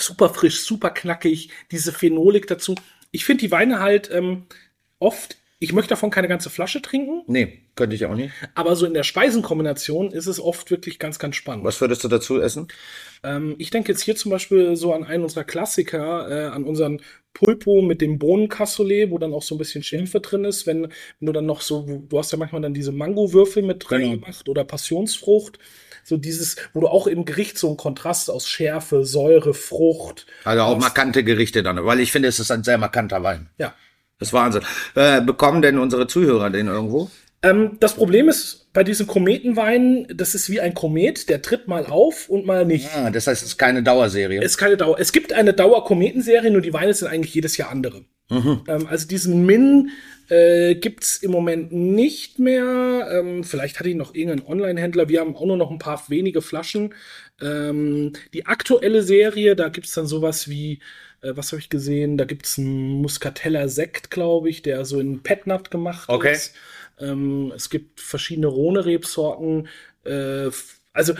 [0.00, 2.74] Super frisch, super knackig, diese Phenolik dazu.
[3.10, 4.46] Ich finde die Weine halt ähm,
[4.98, 8.32] oft, ich möchte davon keine ganze Flasche trinken, Nee, könnte ich auch nicht.
[8.54, 11.64] aber so in der Speisenkombination ist es oft wirklich ganz, ganz spannend.
[11.64, 12.68] Was würdest du dazu essen?
[13.22, 17.00] Ähm, ich denke jetzt hier zum Beispiel so an einen unserer Klassiker, äh, an unseren
[17.32, 20.66] Pulpo mit dem Bohnencassoulet, wo dann auch so ein bisschen Schärfe drin ist.
[20.66, 24.00] Wenn, wenn du dann noch so, du hast ja manchmal dann diese Mangowürfel mit drin
[24.00, 24.12] Genau.
[24.14, 25.58] gemacht oder Passionsfrucht.
[26.04, 30.26] So dieses, wo du auch im Gericht so einen Kontrast aus Schärfe, Säure, Frucht.
[30.44, 33.48] Also auch markante Gerichte dann, weil ich finde, es ist ein sehr markanter Wein.
[33.58, 33.74] Ja.
[34.18, 34.62] Das ist Wahnsinn.
[34.94, 37.10] Äh, bekommen denn unsere Zuhörer den irgendwo?
[37.42, 41.86] Ähm, das Problem ist bei diesen Kometenweinen, das ist wie ein Komet, der tritt mal
[41.86, 42.88] auf und mal nicht.
[42.94, 44.40] Ah, das heißt, es ist keine Dauerserie.
[44.40, 44.98] Es ist keine Dauer.
[44.98, 48.04] Es gibt eine Dauer-Kometenserie, nur die Weine sind eigentlich jedes Jahr andere.
[48.30, 49.90] Ähm, also diesen Min
[50.28, 53.08] äh, gibt's im Moment nicht mehr.
[53.12, 55.08] Ähm, vielleicht hatte ich noch irgendeinen Online-Händler.
[55.08, 56.94] Wir haben auch nur noch ein paar wenige Flaschen.
[57.40, 60.80] Ähm, die aktuelle Serie, da gibt's dann sowas wie,
[61.22, 62.16] äh, was habe ich gesehen?
[62.18, 66.32] Da gibt's einen Muscatella Sekt, glaube ich, der so in Petnat gemacht Okay.
[66.32, 66.54] ist.
[66.98, 69.68] Ähm, es gibt verschiedene Rhone-Rebsorten.
[70.04, 70.50] Äh,
[70.92, 71.14] also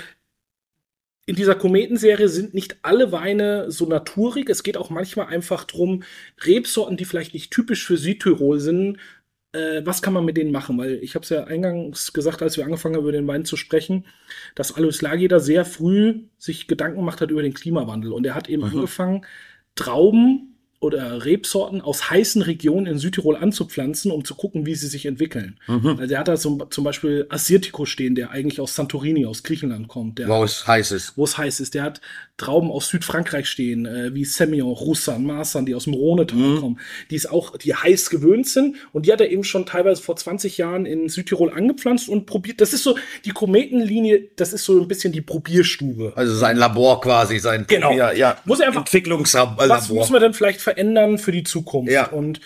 [1.29, 4.49] in dieser Kometenserie sind nicht alle Weine so naturig.
[4.49, 6.05] Es geht auch manchmal einfach drum,
[6.45, 8.99] Rebsorten, die vielleicht nicht typisch für Südtirol sind,
[9.53, 10.79] äh, was kann man mit denen machen?
[10.79, 13.57] Weil ich habe es ja eingangs gesagt, als wir angefangen haben, über den Wein zu
[13.57, 14.07] sprechen,
[14.55, 18.13] dass Alois Lageder sehr früh sich Gedanken gemacht hat über den Klimawandel.
[18.13, 19.25] Und er hat eben angefangen,
[19.77, 25.07] Trauben oder Rebsorten aus heißen Regionen in Südtirol anzupflanzen, um zu gucken, wie sie sich
[25.07, 25.59] entwickeln.
[25.99, 29.89] Also er hat da zum, zum Beispiel Assyrtiko stehen, der eigentlich aus Santorini, aus Griechenland
[29.89, 30.19] kommt.
[30.19, 31.17] Der Wo es heiß ist.
[31.17, 31.75] wo es heiß ist.
[31.75, 32.01] Der hat
[32.38, 36.79] Trauben aus Südfrankreich stehen, äh, wie Semillon, Roussan, Marsan, die aus dem Rhonetal kommen,
[37.11, 38.77] die es auch, die heiß gewöhnt sind.
[38.92, 42.61] Und die hat er eben schon teilweise vor 20 Jahren in Südtirol angepflanzt und probiert.
[42.61, 46.12] Das ist so, die Kometenlinie, das ist so ein bisschen die Probierstube.
[46.14, 47.92] Also sein Labor quasi, sein Genau.
[47.92, 48.37] ja, ja.
[48.44, 49.68] Muss er einfach- Entwicklungslabor.
[49.68, 51.90] Was muss man denn vielleicht verändern für die Zukunft?
[51.90, 52.09] Ja.
[52.11, 52.40] Und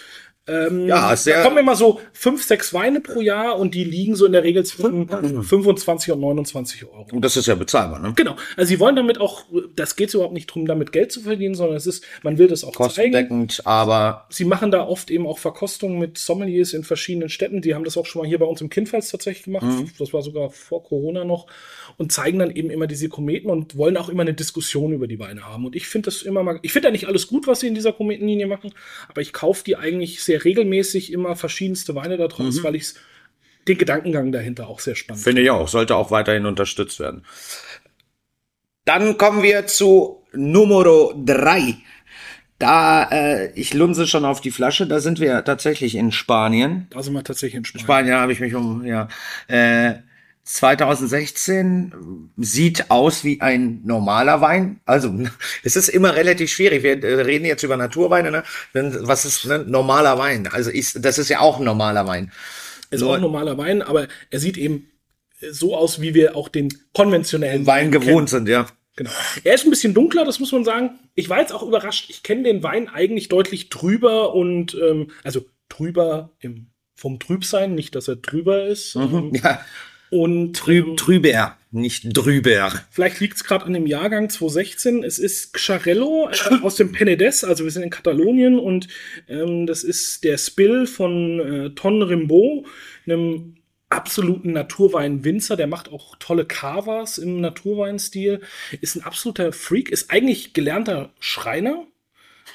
[0.51, 4.17] ähm, Ja, sehr- da kommen immer so fünf, sechs Weine pro Jahr und die liegen
[4.17, 5.09] so in der Regel zwischen
[5.45, 7.07] 25 und 29 Euro.
[7.13, 8.13] Und das ist ja bezahlbar, ne?
[8.17, 8.37] Genau.
[8.57, 9.45] Also sie wollen damit auch,
[9.77, 12.65] das geht überhaupt nicht drum, damit Geld zu verdienen, sondern es ist, man will das
[12.65, 12.85] auch zeigen.
[13.13, 17.63] Kostendeckend, aber Sie machen da oft eben auch Verkostungen mit Sommeliers in verschiedenen Städten.
[17.63, 19.65] Die haben das auch schon mal hier bei uns im Kindfels tatsächlich gemacht.
[19.99, 21.47] Das war sogar vor Corona noch.
[22.01, 25.19] Und zeigen dann eben immer diese Kometen und wollen auch immer eine Diskussion über die
[25.19, 25.67] Weine haben.
[25.67, 27.75] Und ich finde das immer mal, ich finde ja nicht alles gut, was sie in
[27.75, 28.73] dieser Kometenlinie machen,
[29.09, 32.95] aber ich kaufe die eigentlich sehr regelmäßig immer verschiedenste Weine daraus, weil ich
[33.69, 37.27] den Gedankengang dahinter auch sehr spannend finde ich auch, sollte auch weiterhin unterstützt werden.
[38.87, 41.77] Dann kommen wir zu Numero 3.
[42.59, 46.87] Da, äh, ich lunse schon auf die Flasche, da sind wir tatsächlich in Spanien.
[46.91, 47.85] Da sind wir tatsächlich in Spanien.
[47.85, 49.09] Spanien habe ich mich um, ja.
[49.49, 49.95] Äh,
[50.45, 54.81] 2016 sieht aus wie ein normaler Wein.
[54.85, 55.13] Also
[55.63, 56.83] es ist immer relativ schwierig.
[56.83, 58.31] Wir äh, reden jetzt über Naturweine.
[58.31, 58.43] Ne?
[58.73, 59.65] Was ist ne?
[59.67, 60.49] normaler Wein?
[60.49, 62.33] Also ist, das ist ja auch ein normaler Wein.
[62.91, 64.89] Ist Nur- auch ein normaler Wein, aber er sieht eben
[65.51, 68.05] so aus, wie wir auch den konventionellen Wein kennen.
[68.05, 68.67] gewohnt sind, ja.
[68.97, 69.11] Genau.
[69.45, 70.99] Er ist ein bisschen dunkler, das muss man sagen.
[71.15, 72.11] Ich war jetzt auch überrascht.
[72.11, 77.95] Ich kenne den Wein eigentlich deutlich trüber und ähm, also trüber im, vom Trübsein, nicht,
[77.95, 78.97] dass er drüber ist.
[78.97, 79.65] Ähm, ja.
[80.11, 82.73] Und Trüb, trüber, nicht drüber.
[82.91, 85.05] Vielleicht liegt es gerade an dem Jahrgang 2016.
[85.05, 88.89] Es ist Xarello äh, aus dem Penedès, also wir sind in Katalonien und
[89.29, 92.67] ähm, das ist der Spill von äh, Ton Rimbaud,
[93.07, 93.55] einem
[93.89, 95.57] absoluten Naturwein-Winzer.
[95.57, 98.41] Der macht auch tolle Cavas im Naturweinstil.
[98.81, 101.87] Ist ein absoluter Freak, ist eigentlich gelernter Schreiner.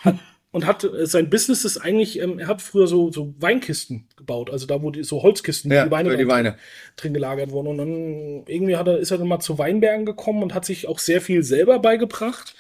[0.02, 0.16] Hat,
[0.56, 4.50] und hat äh, sein Business ist eigentlich, ähm, er hat früher so, so Weinkisten gebaut,
[4.50, 6.58] also da wo die so Holzkisten, Ja, die Weine, für die drin- Weine.
[6.96, 7.68] drin gelagert wurden.
[7.68, 10.88] Und dann irgendwie hat er, ist er dann mal zu Weinbergen gekommen und hat sich
[10.88, 12.56] auch sehr viel selber beigebracht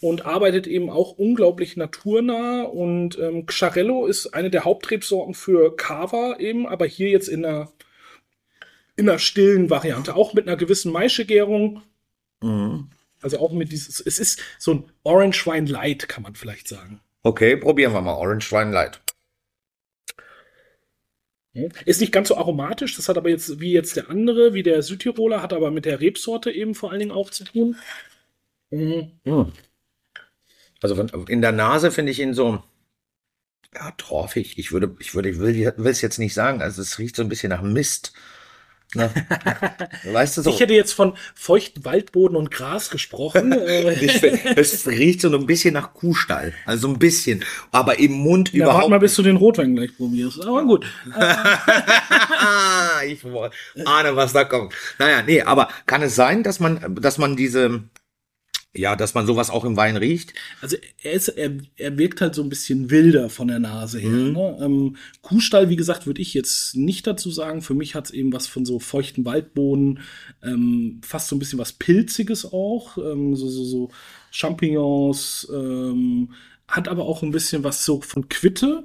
[0.00, 2.62] und arbeitet eben auch unglaublich naturnah.
[2.64, 7.70] Und ähm, Xarello ist eine der Hauptrebsorten für Cava eben, aber hier jetzt in einer,
[8.96, 11.82] in einer stillen Variante, auch mit einer gewissen Maischegärung.
[12.42, 12.88] Mhm.
[13.22, 17.00] Also auch mit dieses, es ist so ein Orange Wine Light, kann man vielleicht sagen.
[17.26, 18.14] Okay, probieren wir mal.
[18.14, 19.00] Orange Wine Light.
[21.84, 24.80] Ist nicht ganz so aromatisch, das hat aber jetzt, wie jetzt der andere, wie der
[24.80, 27.74] Südtiroler, hat aber mit der Rebsorte eben vor allen Dingen auch zu tun.
[28.70, 29.10] Mhm.
[30.80, 32.62] Also von- in der Nase finde ich ihn so,
[33.74, 34.56] ja, torfig.
[34.56, 36.62] Ich würde, ich würde, ich will es jetzt nicht sagen.
[36.62, 38.12] Also es riecht so ein bisschen nach Mist.
[38.94, 39.10] Ne?
[40.04, 40.50] weißt du so?
[40.50, 43.52] Ich hätte jetzt von feuchten Waldboden und Gras gesprochen.
[43.52, 46.54] äh, es riecht so ein bisschen nach Kuhstall.
[46.64, 47.44] Also ein bisschen.
[47.72, 50.44] Aber im Mund ja, warte überhaupt mal, bis du den Rotwein gleich probierst.
[50.44, 50.86] Aber gut.
[53.06, 53.22] Ich
[53.84, 54.74] ahne, was da kommt.
[54.98, 57.82] Naja, nee, aber kann es sein, dass man, dass man diese,
[58.76, 60.34] ja, dass man sowas auch im Wein riecht.
[60.60, 64.10] Also er ist, er, er wirkt halt so ein bisschen wilder von der Nase her.
[64.10, 64.58] Ne?
[64.60, 67.62] Ähm, Kuhstall, wie gesagt, würde ich jetzt nicht dazu sagen.
[67.62, 70.00] Für mich hat es eben was von so feuchten Waldboden,
[70.42, 73.90] ähm, fast so ein bisschen was Pilziges auch, ähm, so, so, so
[74.30, 76.32] Champignons, ähm,
[76.68, 78.84] hat aber auch ein bisschen was so von Quitte.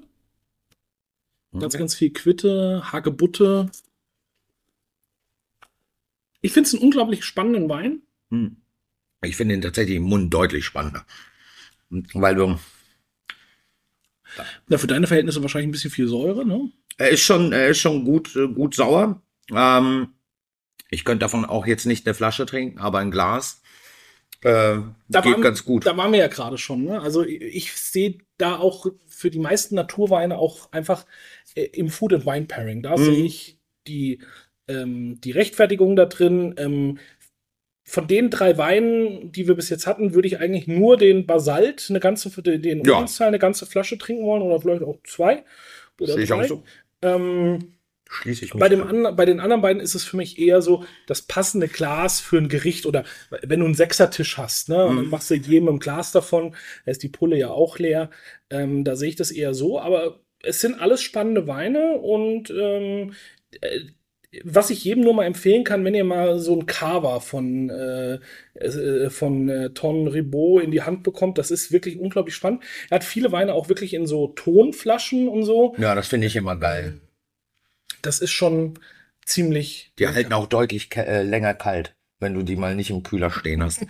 [1.60, 3.70] Ganz, ganz viel Quitte, Hagebutte.
[6.40, 8.02] Ich finde es einen unglaublich spannenden Wein.
[9.24, 11.06] Ich finde ihn tatsächlich im Mund deutlich spannender.
[12.14, 12.58] Weil du,
[14.68, 16.72] Na, für deine Verhältnisse wahrscheinlich ein bisschen viel Säure, ne?
[16.98, 19.22] er ist schon, er ist schon gut, äh, gut sauer.
[19.54, 20.10] Ähm,
[20.90, 23.62] ich könnte davon auch jetzt nicht eine Flasche trinken, aber ein Glas.
[24.44, 24.78] Äh,
[25.10, 25.86] geht waren, ganz gut.
[25.86, 26.86] Da waren wir ja gerade schon.
[26.86, 27.00] Ne?
[27.00, 31.06] Also ich, ich sehe da auch für die meisten Naturweine auch einfach
[31.56, 32.82] äh, im Food and Wine Pairing.
[32.82, 33.04] Da Mhm.
[33.04, 34.20] sehe ich die,
[34.68, 36.56] ähm, die Rechtfertigung da drin.
[36.58, 36.98] Ähm,
[37.92, 41.88] von den drei Weinen, die wir bis jetzt hatten, würde ich eigentlich nur den Basalt,
[41.90, 43.06] eine ganze, den Ja.
[43.20, 45.44] Eine ganze Flasche trinken wollen oder vielleicht auch zwei
[46.00, 46.64] oder Sehe ich auch so.
[47.02, 47.74] Ähm,
[48.10, 48.62] Schließe ich mich.
[48.62, 49.16] bei, dem an.
[49.18, 52.48] bei den anderen beiden ist es für mich eher so das passende Glas für ein
[52.48, 53.04] Gericht oder
[53.42, 56.92] wenn du einen Sechsertisch hast, ne, und dann machst du jedem ein Glas davon, da
[56.92, 58.10] ist die Pulle ja auch leer.
[58.50, 63.14] Ähm, da sehe ich das eher so, aber es sind alles spannende Weine und ähm,
[63.60, 63.82] äh,
[64.44, 68.20] was ich jedem nur mal empfehlen kann, wenn ihr mal so ein Cava von, äh,
[68.54, 72.64] äh, von äh, Ton Ribot in die Hand bekommt, das ist wirklich unglaublich spannend.
[72.90, 75.76] Er hat viele Weine auch wirklich in so Tonflaschen und so.
[75.78, 77.02] Ja, das finde ich immer geil.
[78.02, 78.80] Das ist schon
[79.26, 79.92] ziemlich.
[80.00, 83.62] Die halten auch deutlich äh, länger kalt, wenn du die mal nicht im Kühler stehen
[83.62, 83.86] hast.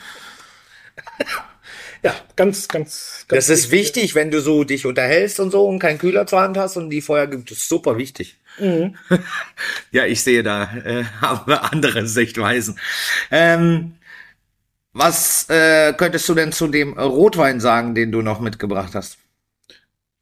[2.04, 3.46] Ja, ganz, ganz, ganz.
[3.46, 6.58] Das ist wichtig, wenn du so dich unterhältst und so und keinen Kühler zur Hand
[6.58, 7.52] hast und die vorher gibt.
[7.52, 8.40] Das ist super wichtig.
[8.62, 8.96] Mhm.
[9.92, 12.80] ja, ich sehe da äh, andere Sichtweisen.
[13.32, 13.96] Ähm,
[14.94, 19.21] was äh, könntest du denn zu dem Rotwein sagen, den du noch mitgebracht hast?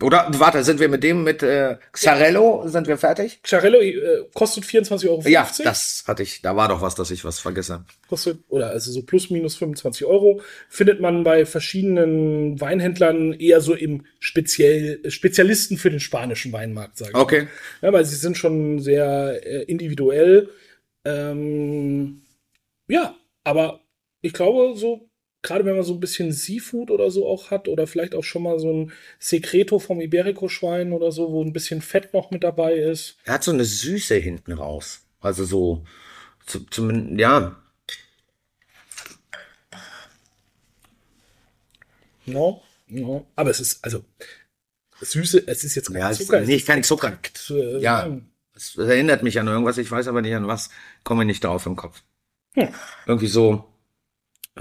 [0.01, 3.41] Oder warte, sind wir mit dem mit äh, Xarello sind wir fertig?
[3.43, 5.21] Xarello äh, kostet 24,50 Euro.
[5.27, 6.41] Ja, das hatte ich.
[6.41, 7.83] Da war doch was, dass ich was vergesse.
[8.07, 13.73] kostet, oder also so plus minus 25 Euro, findet man bei verschiedenen Weinhändlern eher so
[13.73, 17.15] im speziell, Spezialisten für den spanischen Weinmarkt, sage ich.
[17.15, 17.21] mal.
[17.21, 17.47] Okay.
[17.81, 20.49] Ja, weil sie sind schon sehr äh, individuell.
[21.03, 22.21] Ähm,
[22.87, 23.81] ja, aber
[24.21, 25.09] ich glaube, so,
[25.41, 28.43] gerade wenn man so ein bisschen Seafood oder so auch hat, oder vielleicht auch schon
[28.43, 32.73] mal so ein Secreto vom Iberico-Schwein oder so, wo ein bisschen Fett noch mit dabei
[32.75, 33.17] ist.
[33.25, 35.05] Er hat so eine Süße hinten raus.
[35.21, 35.83] Also so,
[36.45, 37.55] zu, zumindest, ja,
[42.29, 43.25] No, no.
[43.35, 44.03] Aber es ist, also,
[45.01, 46.41] Süße, es ist jetzt kein ja, Zucker.
[46.41, 47.17] nicht kein Zucker.
[47.49, 48.19] äh, Ja,
[48.55, 50.69] es erinnert mich an irgendwas, ich weiß aber nicht an was,
[51.03, 52.03] komme nicht drauf im Kopf.
[52.53, 52.69] Hm.
[53.05, 53.65] Irgendwie so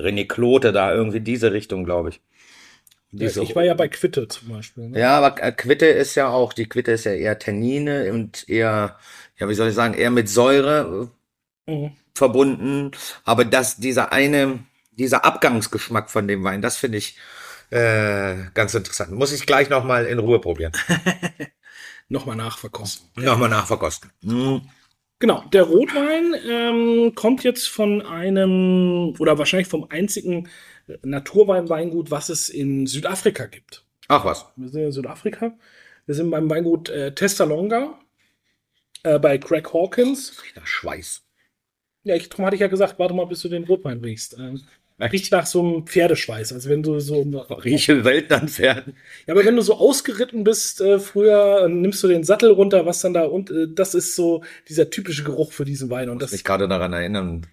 [0.01, 2.21] René Klote da, irgendwie diese Richtung, glaube ich.
[3.11, 4.89] Diese- Ich war ja bei Quitte zum Beispiel.
[4.91, 4.99] Ne?
[5.01, 8.99] Ja, aber äh, Quitte ist ja auch, die Quitte ist ja eher Tannine und eher,
[9.39, 11.11] ja, wie soll ich sagen, eher mit Säure
[11.67, 11.93] äh, Mhm.
[12.15, 12.91] verbunden.
[13.25, 14.59] Aber das, dieser eine,
[14.93, 17.17] dieser Abgangsgeschmack von dem Wein, das finde ich
[17.71, 19.13] äh, ganz interessant.
[19.13, 20.73] Muss ich gleich nochmal in Ruhe probieren.
[22.09, 23.07] Nochmal nachverkosten.
[23.23, 24.11] Nochmal nachverkosten.
[24.23, 24.59] Mm.
[25.21, 30.49] Genau, der Rotwein ähm, kommt jetzt von einem, oder wahrscheinlich vom einzigen
[31.03, 33.85] Naturweinweingut, was es in Südafrika gibt.
[34.07, 34.47] Ach was.
[34.57, 35.59] Wir sind in Südafrika.
[36.07, 37.99] Wir sind beim Weingut äh, Testalonga
[39.03, 40.41] äh, bei Craig Hawkins.
[40.51, 41.25] Wieder Schweiß.
[42.05, 44.39] Ja, ich, darum hatte ich ja gesagt, warte mal, bis du den Rotwein riechst.
[44.39, 44.63] Ähm,
[45.07, 47.23] riecht nach so einem Pferdeschweiß, als wenn du so.
[47.65, 48.95] Rieche Weltern Pferden.
[49.27, 53.01] Ja, aber wenn du so ausgeritten bist äh, früher, nimmst du den Sattel runter, was
[53.01, 56.09] dann da und äh, das ist so dieser typische Geruch für diesen Wein.
[56.09, 57.47] Und Mich das, gerade daran erinnern.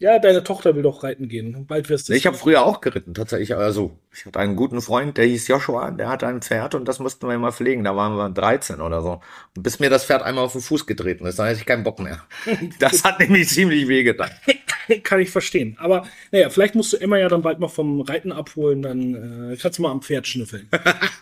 [0.00, 1.66] Ja, deine Tochter will doch reiten gehen.
[1.66, 2.14] Bald wirst du.
[2.14, 3.54] Ich habe früher auch geritten, tatsächlich.
[3.54, 7.00] Also, ich hatte einen guten Freund, der hieß Joshua, der hatte ein Pferd und das
[7.00, 7.84] mussten wir immer pflegen.
[7.84, 9.20] Da waren wir 13 oder so.
[9.54, 11.84] Und bis mir das Pferd einmal auf den Fuß getreten ist, da hatte ich keinen
[11.84, 12.22] Bock mehr.
[12.78, 14.30] Das hat nämlich ziemlich wehgetan.
[15.02, 15.76] Kann ich verstehen.
[15.78, 19.56] Aber naja, vielleicht musst du Emma ja dann bald mal vom Reiten abholen, dann äh,
[19.56, 20.66] kannst du mal am Pferd schnüffeln.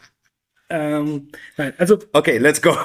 [0.71, 2.77] ähm, nein, also Okay, let's go.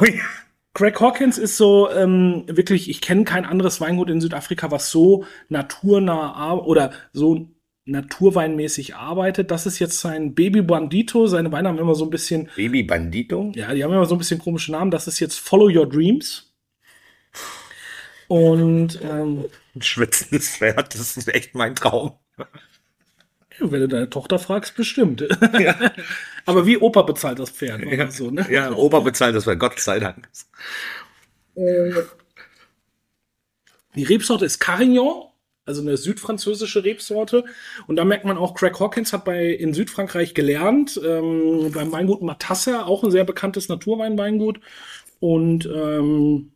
[0.73, 5.25] Craig Hawkins ist so ähm, wirklich, ich kenne kein anderes Weingut in Südafrika, was so
[5.49, 7.47] naturnah oder so
[7.85, 9.51] naturweinmäßig arbeitet.
[9.51, 11.27] Das ist jetzt sein Baby Bandito.
[11.27, 13.51] Seine Weine haben immer so ein bisschen, Baby Bandito?
[13.55, 14.89] ja, die haben immer so ein bisschen komische Namen.
[14.89, 16.53] Das ist jetzt Follow Your Dreams.
[18.27, 22.13] Und ähm, Ein schwitzendes Pferd, das ist echt mein Traum.
[23.59, 25.21] Wenn du deine Tochter fragst, bestimmt.
[26.45, 27.81] Aber wie Opa bezahlt das Pferd?
[27.97, 28.45] Das so, ne?
[28.49, 30.27] Ja, Opa bezahlt das Pferd, Gott sei Dank.
[33.95, 35.23] Die Rebsorte ist Carignan.
[35.65, 37.45] also eine südfranzösische Rebsorte.
[37.87, 42.21] Und da merkt man auch, Craig Hawkins hat bei in Südfrankreich gelernt, ähm, beim Weingut
[42.21, 44.59] Matassa, auch ein sehr bekanntes Naturweinweingut.
[45.19, 46.52] Und ähm,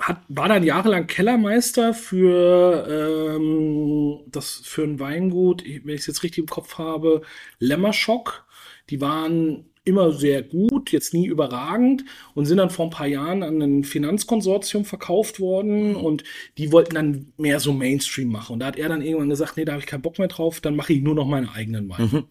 [0.00, 6.22] hat, war dann jahrelang Kellermeister für ähm, das für ein Weingut, wenn ich es jetzt
[6.22, 7.22] richtig im Kopf habe,
[7.58, 8.46] Lämmerschock.
[8.88, 13.42] Die waren immer sehr gut, jetzt nie überragend und sind dann vor ein paar Jahren
[13.42, 16.22] an ein Finanzkonsortium verkauft worden und
[16.58, 18.54] die wollten dann mehr so Mainstream machen.
[18.54, 20.60] Und da hat er dann irgendwann gesagt, nee, da habe ich keinen Bock mehr drauf,
[20.60, 22.06] dann mache ich nur noch meine eigenen Weine.
[22.12, 22.24] Mhm.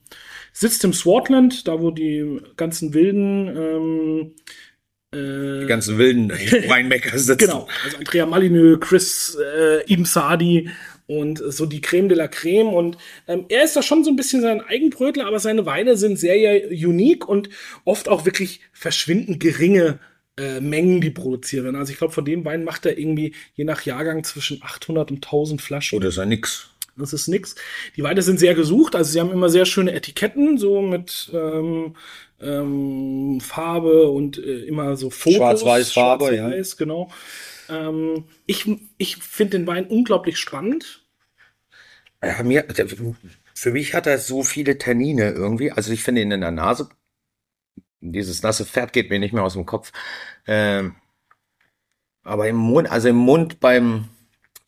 [0.54, 4.34] Sitzt im Swartland, da wo die ganzen wilden ähm, äh,
[5.12, 7.38] die ganzen wilden Weinmaker sitzen.
[7.38, 10.70] Genau, also Andrea Malineux, Chris äh, Ibn Sadi
[11.08, 12.70] und so die Creme de la Creme.
[12.70, 16.20] Und ähm, er ist da schon so ein bisschen sein Eigenbrötler, aber seine Weine sind
[16.20, 17.50] sehr ja, unique und
[17.86, 20.00] oft auch wirklich verschwindend geringe
[20.38, 21.76] äh, Mengen, die produziert werden.
[21.76, 25.26] Also ich glaube, von dem Wein macht er irgendwie je nach Jahrgang zwischen 800 und
[25.26, 25.98] 1000 Flaschen.
[25.98, 26.70] Oder oh, ist ja nix.
[26.96, 27.56] Das ist nix.
[27.98, 31.96] Die Weine sind sehr gesucht, also sie haben immer sehr schöne Etiketten, so mit ähm,
[32.42, 35.38] ähm, Farbe und äh, immer so Fotos.
[35.38, 36.76] Schwarz-Weiß Farbe, Schwarz ja.
[36.78, 37.12] genau.
[37.70, 41.06] Ähm, ich ich finde den Wein unglaublich spannend.
[42.24, 42.66] Ja, mir,
[43.54, 45.72] für mich hat er so viele Tannine irgendwie.
[45.72, 46.90] Also ich finde ihn in der Nase,
[48.02, 49.92] dieses nasse Pferd geht mir nicht mehr aus dem Kopf.
[50.48, 50.96] Ähm,
[52.24, 54.10] aber im Mund, also im Mund beim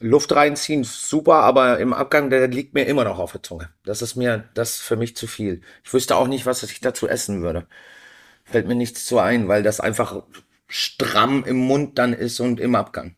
[0.01, 3.69] Luft reinziehen, super, aber im Abgang, der liegt mir immer noch auf der Zunge.
[3.83, 5.61] Das ist mir, das ist für mich zu viel.
[5.83, 7.67] Ich wüsste auch nicht, was ich dazu essen würde.
[8.43, 10.23] Fällt mir nichts zu ein, weil das einfach
[10.67, 13.15] stramm im Mund dann ist und im Abgang.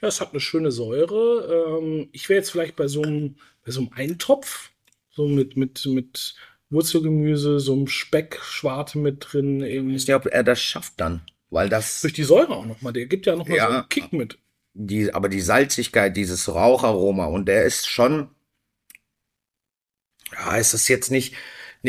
[0.00, 1.78] Ja, es hat eine schöne Säure.
[1.80, 4.70] Ähm, ich wäre jetzt vielleicht bei so einem, bei so einem Eintopf,
[5.10, 6.34] so mit, mit, mit
[6.70, 9.62] Wurzelgemüse, so einem Speck, Schwarte mit drin.
[9.62, 9.90] Eben.
[9.90, 12.00] Ich weiß nicht, ob er das schafft dann, weil das.
[12.00, 12.92] Durch die Säure auch nochmal.
[12.92, 14.38] Der gibt ja nochmal ja, so einen Kick mit.
[14.74, 18.30] Die, aber die Salzigkeit, dieses Raucharoma und der ist schon.
[20.32, 21.34] Ja, ist das jetzt nicht,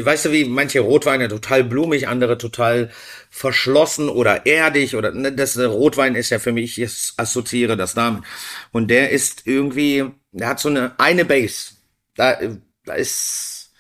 [0.04, 2.92] weißt du, wie manche Rotweine total blumig, andere total
[3.30, 8.24] verschlossen oder erdig oder ne, das Rotwein ist ja für mich, ich assoziiere das damit.
[8.72, 11.72] Und der ist irgendwie, der hat so eine eine Base.
[12.16, 12.38] Da,
[12.86, 13.74] da ist.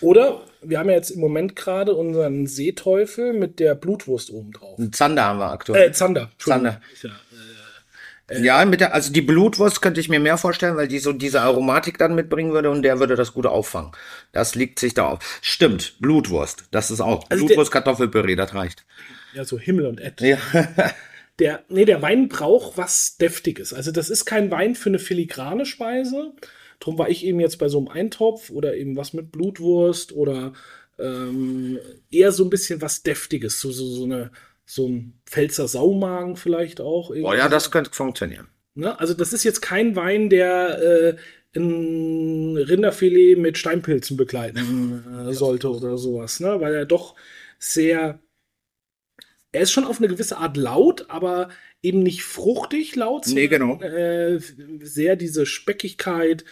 [0.00, 4.78] Oder wir haben ja jetzt im Moment gerade unseren Seeteufel mit der Blutwurst oben drauf.
[4.92, 5.90] Zander haben wir aktuell.
[5.90, 6.30] Äh, Zander.
[6.38, 6.80] Zander.
[7.02, 7.10] Ja,
[8.30, 11.42] ja, mit der, also die Blutwurst könnte ich mir mehr vorstellen, weil die so diese
[11.42, 13.92] Aromatik dann mitbringen würde und der würde das gut auffangen.
[14.32, 15.38] Das liegt sich da auf.
[15.42, 17.24] Stimmt, Blutwurst, das ist auch.
[17.28, 18.84] Also Blutwurst, Kartoffelpüree, das reicht.
[19.34, 20.20] Ja, so Himmel und Ed.
[20.20, 20.38] Ja.
[21.38, 23.72] der, nee, der Wein braucht was Deftiges.
[23.72, 26.32] Also das ist kein Wein für eine filigrane Speise.
[26.80, 30.52] Drum war ich eben jetzt bei so einem Eintopf oder eben was mit Blutwurst oder
[30.98, 31.78] ähm,
[32.10, 34.30] eher so ein bisschen was Deftiges, so, so, so eine
[34.66, 37.10] so ein Pfälzer Saumagen vielleicht auch.
[37.10, 38.48] Oh ja, das könnte funktionieren.
[38.74, 38.98] Ne?
[38.98, 41.16] Also das ist jetzt kein Wein, der äh,
[41.58, 46.60] ein Rinderfilet mit Steinpilzen begleiten äh, sollte oder sowas, ne?
[46.60, 47.14] weil er doch
[47.58, 48.18] sehr,
[49.52, 51.48] er ist schon auf eine gewisse Art laut, aber
[51.80, 53.80] eben nicht fruchtig laut, nee, genau.
[53.80, 54.40] Äh,
[54.82, 56.44] sehr diese Speckigkeit,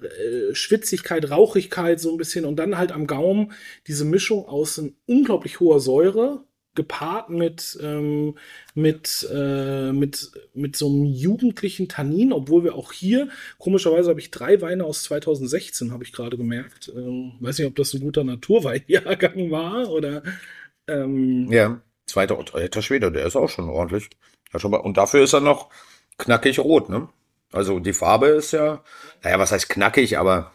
[0.00, 3.52] äh, Schwitzigkeit, Rauchigkeit so ein bisschen und dann halt am Gaumen
[3.86, 6.45] diese Mischung aus unglaublich hoher Säure,
[6.76, 8.36] gepaart mit, ähm,
[8.74, 14.30] mit, äh, mit, mit so einem jugendlichen Tannin, obwohl wir auch hier, komischerweise habe ich
[14.30, 16.92] drei Weine aus 2016, habe ich gerade gemerkt.
[16.94, 20.22] Ähm, weiß nicht, ob das ein guter Naturweinjahrgang war oder.
[20.86, 24.10] Ähm, ja, zweiter, alter Schwede, der ist auch schon ordentlich.
[24.52, 25.70] Und dafür ist er noch
[26.18, 27.08] knackig rot, ne?
[27.52, 28.82] Also die Farbe ist ja,
[29.22, 30.52] naja, was heißt knackig, aber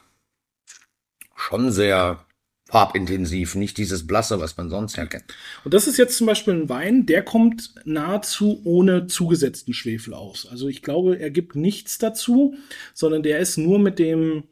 [1.36, 2.26] schon sehr
[2.72, 5.26] farbintensiv, nicht dieses Blasse, was man sonst ja kennt.
[5.64, 10.48] Und das ist jetzt zum Beispiel ein Wein, der kommt nahezu ohne zugesetzten Schwefel aus.
[10.50, 12.56] Also ich glaube, er gibt nichts dazu,
[12.94, 14.44] sondern der ist nur mit dem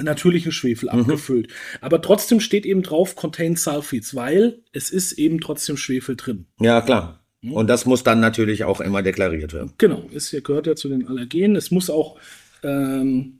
[0.00, 1.00] natürlichen Schwefel mhm.
[1.00, 1.52] abgefüllt.
[1.80, 6.46] Aber trotzdem steht eben drauf Contain Sulfites, weil es ist eben trotzdem Schwefel drin.
[6.60, 7.24] Ja, klar.
[7.40, 7.52] Mhm.
[7.52, 9.74] Und das muss dann natürlich auch immer deklariert werden.
[9.78, 11.56] Genau, es gehört ja zu den Allergenen.
[11.56, 12.18] Es muss auch
[12.62, 13.37] ähm,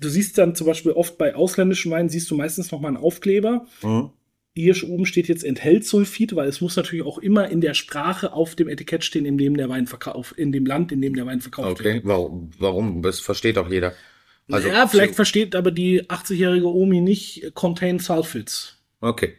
[0.00, 2.96] du siehst dann zum Beispiel oft bei ausländischen Weinen, siehst du meistens noch mal einen
[2.96, 3.66] Aufkleber.
[3.82, 4.10] Mhm.
[4.54, 8.32] Hier oben steht jetzt enthält Sulfid, weil es muss natürlich auch immer in der Sprache
[8.32, 11.26] auf dem Etikett stehen, in dem der Wein verkauft, in dem Land, in dem der
[11.26, 12.02] Wein verkauft okay.
[12.02, 12.06] wird.
[12.06, 13.02] Okay, warum?
[13.02, 13.94] Das versteht auch jeder.
[14.50, 18.78] Also, ja, vielleicht versteht aber die 80-jährige Omi nicht Contain Sulfids.
[19.00, 19.34] Okay.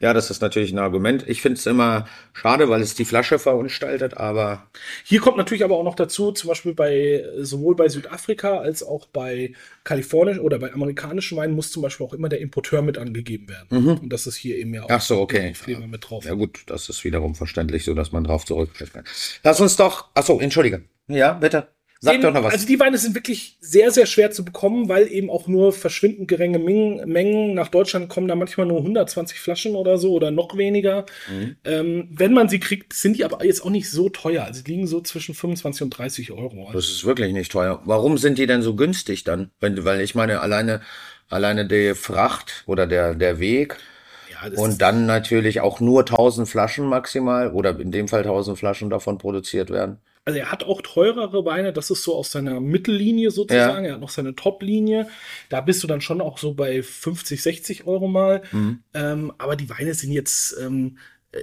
[0.00, 1.24] Ja, das ist natürlich ein Argument.
[1.28, 4.66] Ich finde es immer schade, weil es die Flasche verunstaltet, aber.
[5.04, 9.06] Hier kommt natürlich aber auch noch dazu, zum Beispiel bei sowohl bei Südafrika als auch
[9.06, 13.48] bei kalifornischen oder bei amerikanischen Weinen muss zum Beispiel auch immer der Importeur mit angegeben
[13.48, 13.66] werden.
[13.70, 13.98] Mhm.
[13.98, 15.52] Und das ist hier eben ja auch Ach so, okay.
[15.52, 16.24] Kleber mit drauf.
[16.24, 19.04] Ja gut, das ist wiederum verständlich, so dass man drauf zurückgreifen kann.
[19.42, 20.08] Lass uns doch.
[20.14, 20.82] Ach so, entschuldige.
[21.08, 21.68] Ja, bitte.
[22.00, 22.52] Sag Den- doch noch was.
[22.52, 26.28] Also die Weine sind wirklich sehr, sehr schwer zu bekommen, weil eben auch nur verschwindend
[26.28, 31.06] geringe Mengen, nach Deutschland kommen da manchmal nur 120 Flaschen oder so oder noch weniger.
[31.28, 31.56] Mhm.
[31.64, 34.44] Ähm, wenn man sie kriegt, sind die aber jetzt auch nicht so teuer.
[34.44, 36.66] Also die liegen so zwischen 25 und 30 Euro.
[36.66, 37.82] Also Das ist wirklich nicht teuer.
[37.84, 39.50] Warum sind die denn so günstig dann?
[39.58, 40.80] Wenn, weil ich meine, alleine,
[41.28, 43.76] alleine die Fracht oder der, der Weg
[44.30, 48.88] ja, und dann natürlich auch nur 1000 Flaschen maximal oder in dem Fall 1000 Flaschen
[48.88, 49.98] davon produziert werden.
[50.28, 53.86] Also er hat auch teurere Weine, das ist so aus seiner Mittellinie sozusagen.
[53.86, 55.08] Er hat noch seine Top-Linie.
[55.48, 58.42] Da bist du dann schon auch so bei 50, 60 Euro mal.
[58.52, 58.82] Mhm.
[58.92, 60.98] Ähm, aber die Weine sind jetzt, ähm,
[61.32, 61.40] äh,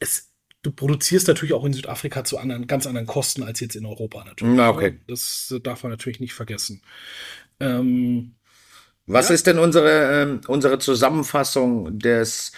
[0.00, 0.32] es,
[0.62, 4.24] du produzierst natürlich auch in Südafrika zu anderen, ganz anderen Kosten als jetzt in Europa
[4.24, 4.56] natürlich.
[4.56, 4.98] Na, okay.
[5.06, 6.82] Das darf man natürlich nicht vergessen.
[7.60, 8.34] Ähm,
[9.06, 9.36] Was Ja.
[9.36, 12.50] ist denn unsere, ähm, unsere Zusammenfassung des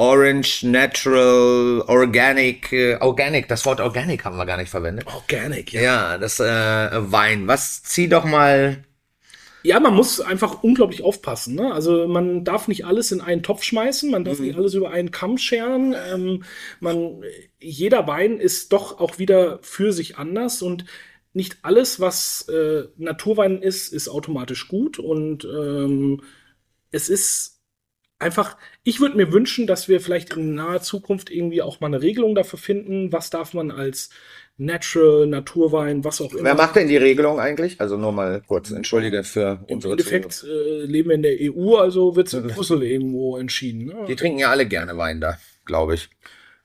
[0.00, 5.06] Orange Natural Organic, äh, Organic, das Wort Organic haben wir gar nicht verwendet.
[5.06, 5.82] Organic, ja.
[5.82, 6.44] Ja, das äh,
[7.12, 7.46] Wein.
[7.46, 8.82] Was zieh doch mal.
[9.62, 11.54] Ja, man muss einfach unglaublich aufpassen.
[11.54, 11.70] Ne?
[11.74, 14.46] Also man darf nicht alles in einen Topf schmeißen, man darf Mhm.
[14.46, 15.94] nicht alles über einen Kamm scheren.
[16.10, 16.44] Ähm,
[16.80, 17.22] man,
[17.58, 20.86] jeder Wein ist doch auch wieder für sich anders und
[21.34, 24.98] nicht alles, was äh, Naturwein ist, ist automatisch gut.
[24.98, 26.22] Und ähm,
[26.90, 27.59] es ist
[28.20, 32.02] einfach, ich würde mir wünschen, dass wir vielleicht in naher Zukunft irgendwie auch mal eine
[32.02, 34.10] Regelung dafür finden, was darf man als
[34.58, 36.44] Natural, Naturwein, was auch immer.
[36.44, 37.80] Wer macht denn die Regelung eigentlich?
[37.80, 41.76] Also nur mal kurz, entschuldige für Im unsere Endeffekt äh, leben wir in der EU,
[41.76, 43.86] also wird es in Brüssel irgendwo entschieden.
[43.86, 44.04] Ne?
[44.06, 46.10] Die trinken ja alle gerne Wein da, glaube ich.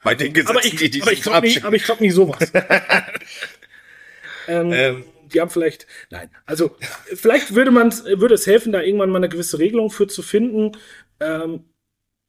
[0.03, 2.51] Bei den Gesetzen, Aber ich, aber ich glaube nicht, aber ich glaub nicht sowas.
[4.47, 5.03] ähm, Ähm.
[5.33, 6.77] Die haben vielleicht, nein, also
[7.13, 10.73] vielleicht würde man, würde es helfen, da irgendwann mal eine gewisse Regelung für zu finden.
[11.20, 11.66] Ähm,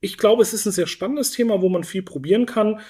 [0.01, 2.81] ich glaube, es ist ein sehr spannendes Thema, wo man viel probieren kann.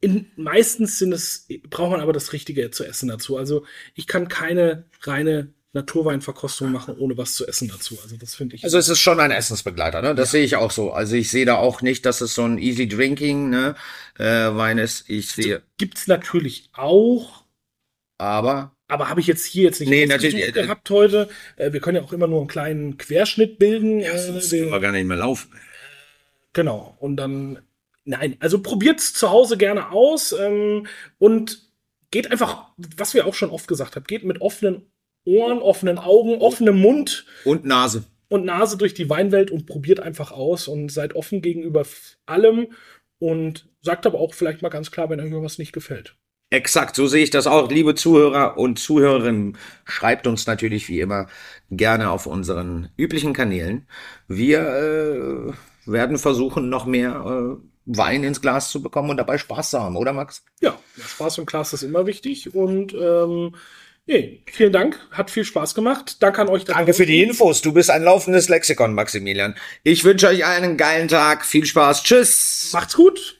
[0.00, 3.36] In, meistens sind es, braucht man aber das Richtige zu essen dazu.
[3.36, 7.98] Also ich kann keine reine Naturweinverkostung machen, ohne was zu essen dazu.
[8.02, 8.64] Also das finde ich.
[8.64, 10.14] Also es ist schon ein Essensbegleiter, ne?
[10.14, 10.92] Das sehe ich auch so.
[10.92, 13.74] Also ich sehe da auch nicht, dass es so ein Easy Drinking ne,
[14.18, 15.08] äh, Wein ist.
[15.10, 17.44] Ich sehe, gibt's natürlich auch,
[18.16, 21.28] aber aber habe ich jetzt hier jetzt nicht Nee, natürlich, äh, gehabt heute.
[21.56, 24.00] Äh, wir können ja auch immer nur einen kleinen Querschnitt bilden.
[24.00, 25.52] äh, wir, gar nicht mehr laufen.
[26.54, 26.96] genau.
[26.98, 27.60] Und dann,
[28.04, 30.86] nein, also probiert's zu Hause gerne aus ähm,
[31.18, 31.62] und
[32.10, 34.86] geht einfach, was wir auch schon oft gesagt haben, geht mit offenen
[35.24, 38.04] Ohren, offenen Augen, offenem Mund Und Nase.
[38.28, 41.84] und Nase durch die Weinwelt und probiert einfach aus und seid offen gegenüber
[42.24, 42.68] allem
[43.18, 46.16] und sagt aber auch vielleicht mal ganz klar, wenn euch was nicht gefällt.
[46.50, 47.70] Exakt, so sehe ich das auch.
[47.70, 51.26] Liebe Zuhörer und Zuhörerinnen, schreibt uns natürlich wie immer
[51.70, 53.86] gerne auf unseren üblichen Kanälen.
[54.28, 55.52] Wir äh,
[55.84, 59.96] werden versuchen, noch mehr äh, Wein ins Glas zu bekommen und dabei Spaß zu haben,
[59.96, 60.42] oder Max?
[60.60, 63.54] Ja, Spaß im Glas ist immer wichtig und ähm,
[64.06, 66.22] nee, vielen Dank, hat viel Spaß gemacht.
[66.22, 66.64] Danke an euch.
[66.64, 67.22] da Danke für die.
[67.22, 67.60] Infos.
[67.60, 69.54] Du bist ein laufendes Lexikon, Maximilian.
[69.82, 71.44] Ich wünsche euch einen geilen Tag.
[71.44, 72.04] Viel Spaß.
[72.04, 72.70] Tschüss.
[72.72, 73.37] Macht's gut.